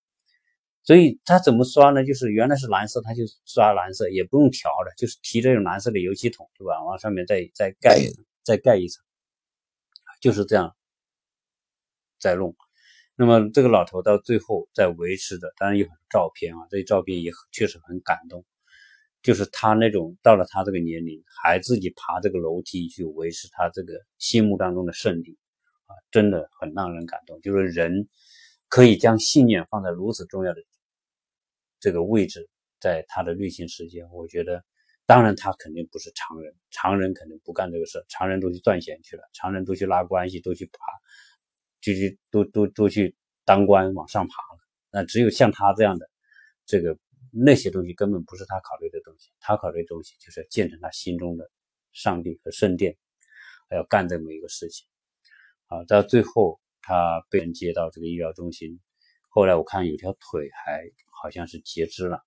[0.85, 2.05] 所以它怎么刷呢？
[2.05, 6.83] 就是原来是蓝色，它就刷蓝色，也不用调了，就是提这种蓝色的油漆桶，对吧？
[6.85, 9.05] 往上面再再盖一层，再盖一层，
[10.20, 10.74] 就是这样
[12.18, 12.57] 在弄。
[13.14, 18.45] 那么这个老头到最后在维持的，当然有很多照片啊，这些照片也确实很感动。
[19.22, 25.39] 就是他那种到了他这个年龄，还自己爬这个楼梯去维持他这个心目当中的胜利，
[25.87, 27.41] 啊，真的很让人感动。
[27.41, 28.09] 就是人
[28.66, 30.61] 可以将信念放在如此重要的
[31.83, 32.49] 这个位置，
[32.80, 34.64] 在他的内心世界，我觉得，
[35.05, 40.78] 当然他肯定不是常人，常人肯定不干这个事，常人都去赚钱去了，常人都去拉关系，都去爬，
[41.80, 43.14] 就去都都都去
[43.45, 44.61] 当官往上爬了。
[44.93, 46.09] 那只有像他这样的
[46.64, 46.97] 这个。
[47.35, 51.51] 那些东西根本不是他考虑的东西，他考虑的东西就是建成他心中的
[51.95, 52.95] 上帝和圣殿，
[53.70, 54.87] 还要干这么一个事情。
[55.68, 58.78] 啊，到最后他被人接到这个医疗中心，
[59.35, 60.83] 后来我看有条腿还
[61.22, 62.20] 好像是截肢了。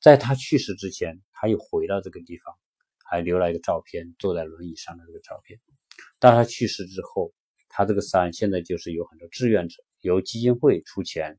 [0.00, 2.54] 在他去世之前，他又回到这个地方，
[3.04, 5.60] 还留了一个照片，坐在轮椅上的这个照片。
[6.18, 7.34] 当他去世之后，
[7.68, 11.38] 他这个山现在就是有很多志愿者，由基金会出钱，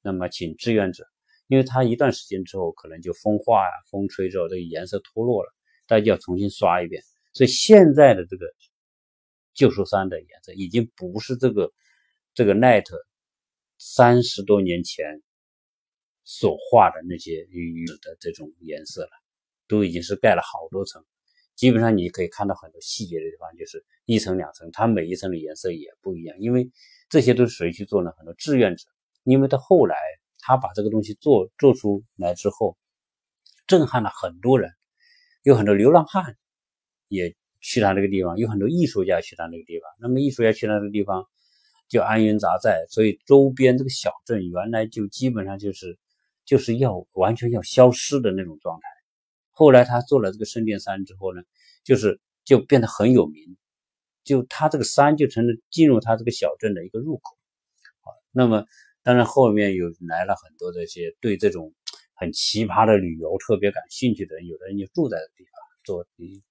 [0.00, 1.04] 那么请志愿者。
[1.48, 5.52] 因为他一段时间之后，可能就风化呀、风吹之后，这个颜色脱落了，
[5.88, 7.02] 大家要重新刷一遍。
[7.32, 8.46] 所以现在的这个
[9.54, 11.72] 旧书山的颜色，已经不是这个
[12.32, 12.84] 这个 Net
[13.88, 15.22] 三十多年前
[16.24, 19.10] 所画的那些雨的这种颜色了，
[19.68, 21.04] 都已经是盖了好多层。
[21.54, 26.36] 基本上你可以看到很多细节的地方，就是一层两层，它每一层的颜色也不一样。
[26.40, 26.70] 因为
[27.08, 28.10] 这些都是谁去做呢？
[28.18, 28.84] 很多志愿者。
[29.22, 29.96] 因为到后来。
[30.48, 32.78] 他把这个东西做做出来之后，
[33.66, 34.70] 震撼了很多人，
[35.42, 36.36] 有很多流浪汉
[37.08, 39.90] 也去他那个地方，有很多艺术家去他那个地方。
[39.98, 41.26] 那么艺术家去他那个地方
[41.88, 45.98] 就安云杂在，所以周边这个小镇原来就基本上就是
[46.44, 48.86] 就是要完全要消失的那种状态。
[49.50, 51.42] 后来他做了这个圣殿山之后呢，
[51.84, 53.56] 就是就变得很有名，
[54.24, 57.36] 就他这个山就成了进入他这个小镇的一个入口
[58.00, 58.08] 啊。
[58.32, 58.64] 那么。
[59.06, 61.72] 当然，后面有来了很多这些对这种
[62.14, 65.52] 很奇葩的旅游特别感兴趣的人，有的人就住在这地方
[65.84, 66.04] 做，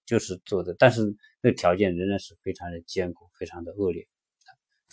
[0.06, 1.02] 就是做的，但是
[1.42, 4.08] 那条件仍然是非常的艰苦，非常的恶劣。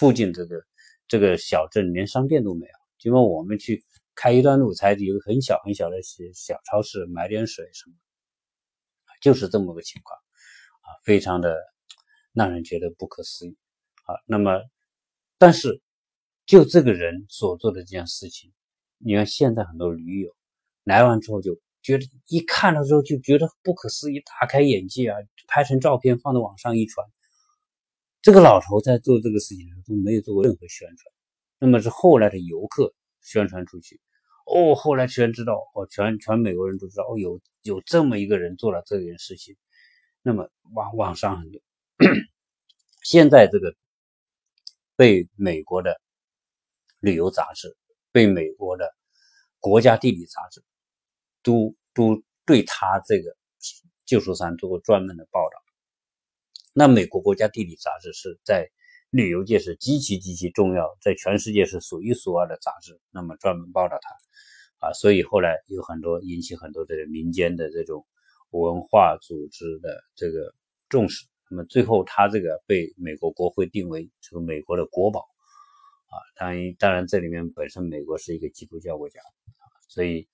[0.03, 0.61] 附近这个
[1.07, 2.73] 这个小镇连商店都没有，
[3.05, 3.85] 因为我们去
[4.17, 6.03] 开一段路才有很小很小的
[6.35, 7.95] 小超市，买点水什么，
[9.21, 10.19] 就是这么个情况
[10.81, 11.57] 啊，非常的
[12.33, 13.57] 让人觉得不可思议
[14.07, 14.19] 啊。
[14.27, 14.61] 那么，
[15.39, 15.81] 但是
[16.47, 18.53] 就这个人所做的这件事情，
[18.99, 20.35] 你看现在很多驴友
[20.83, 21.61] 来完之后就。
[21.85, 25.19] 觉得一看到之后就觉得不可思议，大开眼界啊！
[25.49, 27.05] 拍成照片放到网上一传，
[28.23, 31.13] 这个老头在做这个事情的时候都没有做过任何宣传，
[31.59, 34.01] 那么是后来的游客宣传出去，
[34.47, 39.57] 哦，后来全知道，哦，全全美国人都知道，哦，有有这么一个人做了这件事情，
[40.23, 41.61] 那么网网上很多，
[43.03, 43.75] 现在这个
[44.97, 46.01] 被美国的
[47.01, 47.77] 旅游杂志，
[48.13, 48.95] 被美国的
[49.59, 50.63] 国家地理杂志。
[51.45, 53.37] 都都对他这个
[54.05, 55.62] 救赎山做过专门的报道。
[56.73, 58.69] 那美国国家地理杂志是在
[59.11, 63.01] 旅游界是极其极其重要，在全世界是数一数二的杂志。
[63.11, 68.07] 那么专门报道它啊，所以后来有很多引起很多的民间的这种
[68.51, 70.55] 文化组织的这个
[70.89, 71.27] 重视。
[71.51, 76.15] 那么最后他这个被美国国会定为这个美国的国宝啊。
[76.37, 79.21] 当然，当然这里面本身美国是一个基督教国家，
[79.89, 80.29] 所以。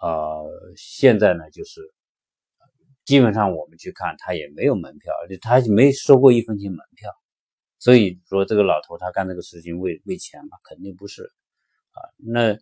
[0.00, 1.80] 呃，现在呢，就是
[3.08, 7.10] 基本上我们去看，他也没有门票，而且他没收过一分钱门票。
[7.78, 12.04] 所以说，这个老头他干这个事情为为钱嘛，肯定不是啊。
[12.18, 12.58] 那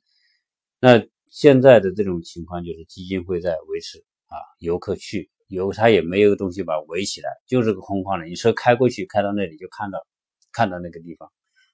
[0.79, 10.07] 那现在的这种情况就是基金会在维持啊，游客去游，他也没有东西把围起来，就是个空旷的，你车开过去，开到那里就看到
[10.53, 11.29] 看到那个地方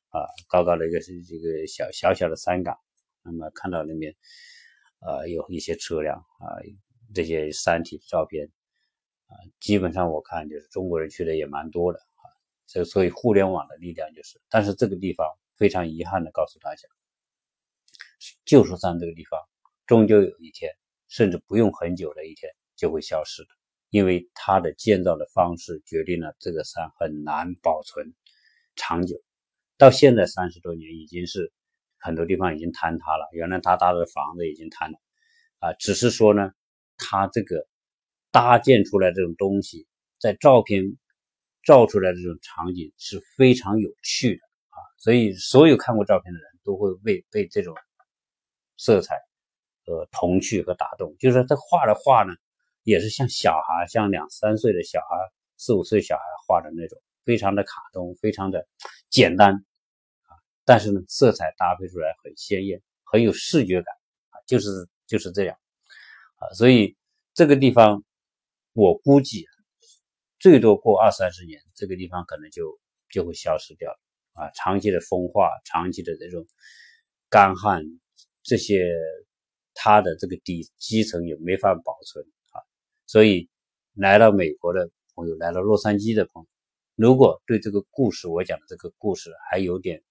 [0.08, 2.74] 啊，高高的一个是这个小小小的山岗，
[3.22, 4.14] 那么看到那边。
[5.04, 6.46] 呃，有一些车辆啊，
[7.12, 8.48] 这些山体的照片
[9.32, 12.28] 啊，基本上我看就是中国人去的也蛮多的啊。
[12.66, 15.26] 这所以互联网的力量就是，但是这个地方
[15.56, 16.88] 非常遗憾的告诉大家，
[18.44, 19.40] 旧书山这个地方
[19.86, 20.72] 终究有一天，
[21.08, 23.48] 甚至不用很久的一天就会消失的，
[23.90, 28.14] 因为它的建造的方式决定了这个山很难保存
[28.76, 29.16] 长久。
[29.78, 31.52] 到现在三十多年已经是。
[32.04, 34.98] 很多地方已经坍塌了，原来大大的房子已经坍了，
[35.60, 36.50] 啊，只是说呢，
[36.96, 37.64] 它这个
[38.32, 39.86] 搭建出来这种东西，
[40.18, 40.96] 在照片
[41.62, 47.74] 照出来的这种场景是非常有趣的啊，所以所有看过照片的人都会被被这种
[48.78, 49.16] 色彩
[49.84, 51.14] 和童趣和打动。
[51.18, 52.34] 就是，他画的画呢，
[52.82, 55.16] 也是像小孩，像两三岁的小孩、
[55.56, 58.66] 四五岁小孩画的那种，非常的卡通，非常的
[59.10, 60.32] 简单啊。
[60.64, 63.94] 但是呢，色彩搭配出来很鲜艳，很有视觉感
[64.30, 65.56] 啊，就是就是这样
[66.36, 66.96] 啊，所以
[67.34, 68.02] 这个地方
[68.72, 69.46] 我估计
[70.38, 72.78] 最多过二三十年，这个地方可能就
[73.10, 73.98] 就会消失掉了
[74.32, 74.50] 啊。
[74.52, 76.46] 长期的风化，长期的这种
[77.28, 77.84] 干旱，
[78.42, 78.86] 这些
[79.74, 82.60] 它的这个底基层也没法保存啊。
[83.06, 83.48] 所以
[83.94, 86.48] 来到美国的朋友，来到洛杉矶的朋友，
[86.96, 90.02] 如果对这个故事我讲的这个故事还有点。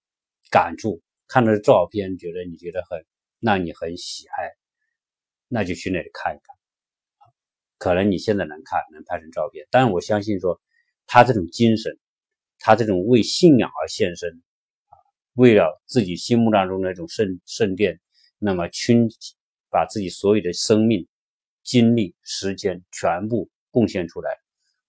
[0.49, 3.05] 感触，看到照片，觉得你觉得很
[3.39, 4.51] 让你很喜爱，
[5.47, 6.61] 那就去那里看一看。
[7.82, 10.62] 可能你现在能看，能拍成照片，但是我相信说，
[11.08, 11.98] 他这种精神，
[12.60, 14.30] 他这种为信仰而献身
[14.90, 14.94] 啊，
[15.34, 18.00] 为了自己心目当中那种圣圣殿，
[18.38, 19.10] 那么倾
[19.72, 21.08] 把自己所有的生命、
[21.64, 24.30] 精力、时间全部贡献出来，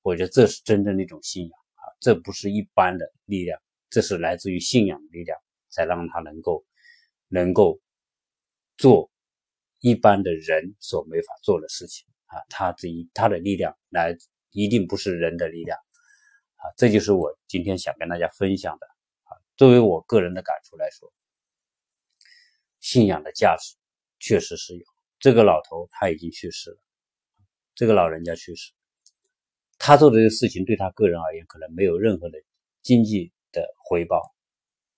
[0.02, 5.38] 我觉得这是真正的一种信仰啊，这不是一般的力量，这是来自于信仰的力量。
[5.74, 6.62] 才让他能够
[7.28, 7.80] 能够
[8.76, 9.10] 做
[9.80, 12.40] 一般的人所没法做的事情啊！
[12.48, 14.16] 他这一他的力量来
[14.50, 15.78] 一定不是人的力量
[16.56, 16.64] 啊！
[16.76, 18.86] 这就是我今天想跟大家分享的
[19.24, 19.36] 啊！
[19.56, 21.12] 作为我个人的感触来说，
[22.80, 23.76] 信仰的价值
[24.18, 24.84] 确实是有。
[25.18, 26.78] 这个老头他已经去世了，
[27.74, 28.72] 这个老人家去世，
[29.78, 32.38] 他做的这个事情对他个人而言可能没有任何的
[32.82, 34.20] 经济的回报。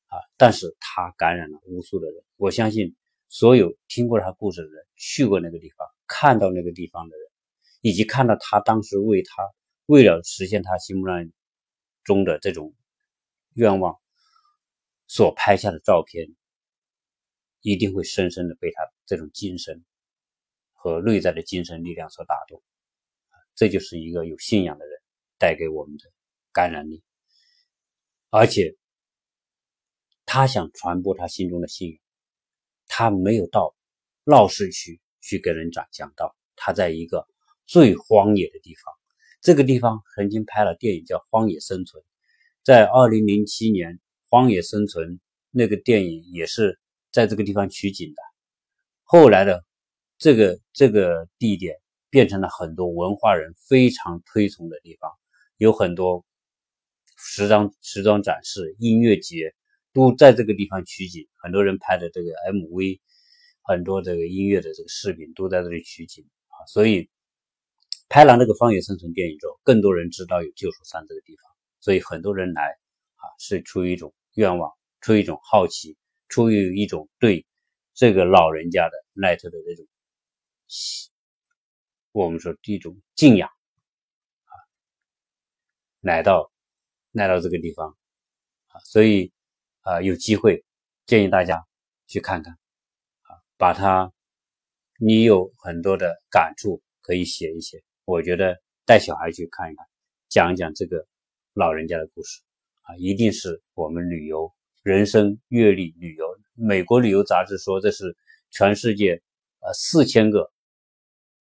[0.07, 0.22] 啊！
[0.37, 2.95] 但是他感染了无数的人，我相信
[3.28, 7.30] 所有听过他故事的人，去过那个地方，看到那个地方的人，
[7.80, 9.42] 以及看到他当时为他
[9.86, 11.32] 为了实现他心目当
[12.02, 12.74] 中的这种
[13.55, 14.00] 愿望
[15.07, 16.28] 所拍下的照片，
[17.61, 19.84] 一定会深深的被他这种精神
[20.72, 22.62] 和内在的精神力量所打动。
[23.55, 25.00] 这就是一个有信仰的人
[25.38, 26.05] 带给我们的
[26.52, 27.02] 感染力，
[28.30, 28.76] 而且。
[30.26, 31.98] 他想传播他心中的信仰，
[32.88, 33.76] 他没有到
[34.24, 37.26] 闹市区去跟人讲讲道，他在一个
[37.64, 38.94] 最荒野的地方。
[39.40, 42.02] 这个地方曾经拍了电影叫《荒野生存》，
[42.62, 43.94] 在二零零七年，
[44.28, 45.08] 《荒野生存》
[45.50, 46.78] 那个电影也是
[47.10, 48.22] 在这个地方取景的。
[49.02, 49.64] 后来的
[50.18, 51.76] 这个这个地点
[52.08, 55.10] 变成了很多文化人非常推崇的地方，
[55.58, 56.24] 有很多
[57.16, 59.54] 时装时装展示、音乐节
[59.92, 63.00] 都在这个地方取景，很多人拍的这个 MV，
[63.64, 67.10] 很多这个音乐的这个视频都在这里取景啊，所以。
[68.06, 71.42] 拍完那个《荒野生存》电影之后，更多人知道有救赎山这个地方，
[71.80, 72.62] 所以很多人来
[73.16, 75.96] 啊，是出于一种愿望，出于一种好奇，
[76.28, 77.44] 出于一种对
[77.94, 79.86] 这个老人家的奈特的这种，
[82.12, 83.48] 我们说一种敬仰
[84.44, 84.52] 啊，
[86.00, 86.52] 来到
[87.10, 87.96] 来到这个地方
[88.68, 89.32] 啊，所以
[89.80, 90.64] 啊，有机会
[91.06, 91.66] 建议大家
[92.06, 92.56] 去看看，
[93.64, 94.12] 把它
[95.00, 97.82] 你有很多的感触可以写一写。
[98.04, 99.86] 我觉得带小孩去看一看，
[100.28, 101.06] 讲一讲这个
[101.54, 102.42] 老人家的故事
[102.82, 104.52] 啊，一定是我们旅游
[104.82, 106.26] 人生阅历旅游。
[106.52, 108.14] 美国旅游杂志说这是
[108.50, 109.22] 全世界
[109.60, 110.52] 呃四千个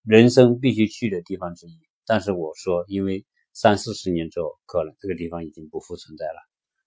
[0.03, 1.77] 人生必须去的地方之一。
[2.05, 6.39] 但是我说，因为三四十年之后，可能这个地方已经不复存在了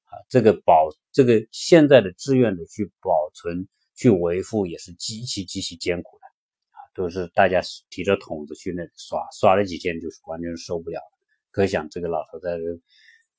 [0.05, 0.17] 啊。
[0.31, 6.27] 这个保这个现在的志愿者去保存去维护也是极其极其艰苦的
[6.71, 6.79] 啊。
[6.95, 11.01] 都是大家提着桶子去那刷，刷了几天就是完全受不了。
[11.51, 12.63] 可想这个老头在这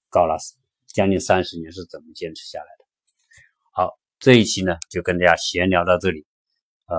[0.10, 0.38] 搞了
[0.88, 2.86] 将近三十年是怎么坚持下来的。
[3.72, 6.26] 好，这一期呢就跟大家闲聊到这里。
[6.88, 6.98] 呃，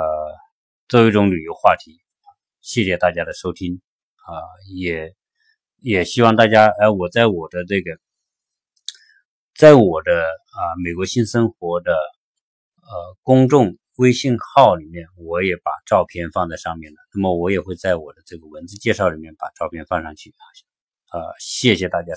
[0.86, 1.98] 作为一种旅游话题，
[2.60, 3.80] 谢谢大家的收听
[4.16, 4.30] 啊，
[4.74, 5.14] 也
[5.78, 7.98] 也希望大家哎，我在我的这个，
[9.54, 11.96] 在我的啊美国新生活的
[12.88, 13.76] 呃公众。
[13.98, 20.32] 微信号里面我也把照片放在上面了，那么我也会在我的这个文字介绍里面把照片放上去
[21.08, 22.06] 啊，谢谢大家。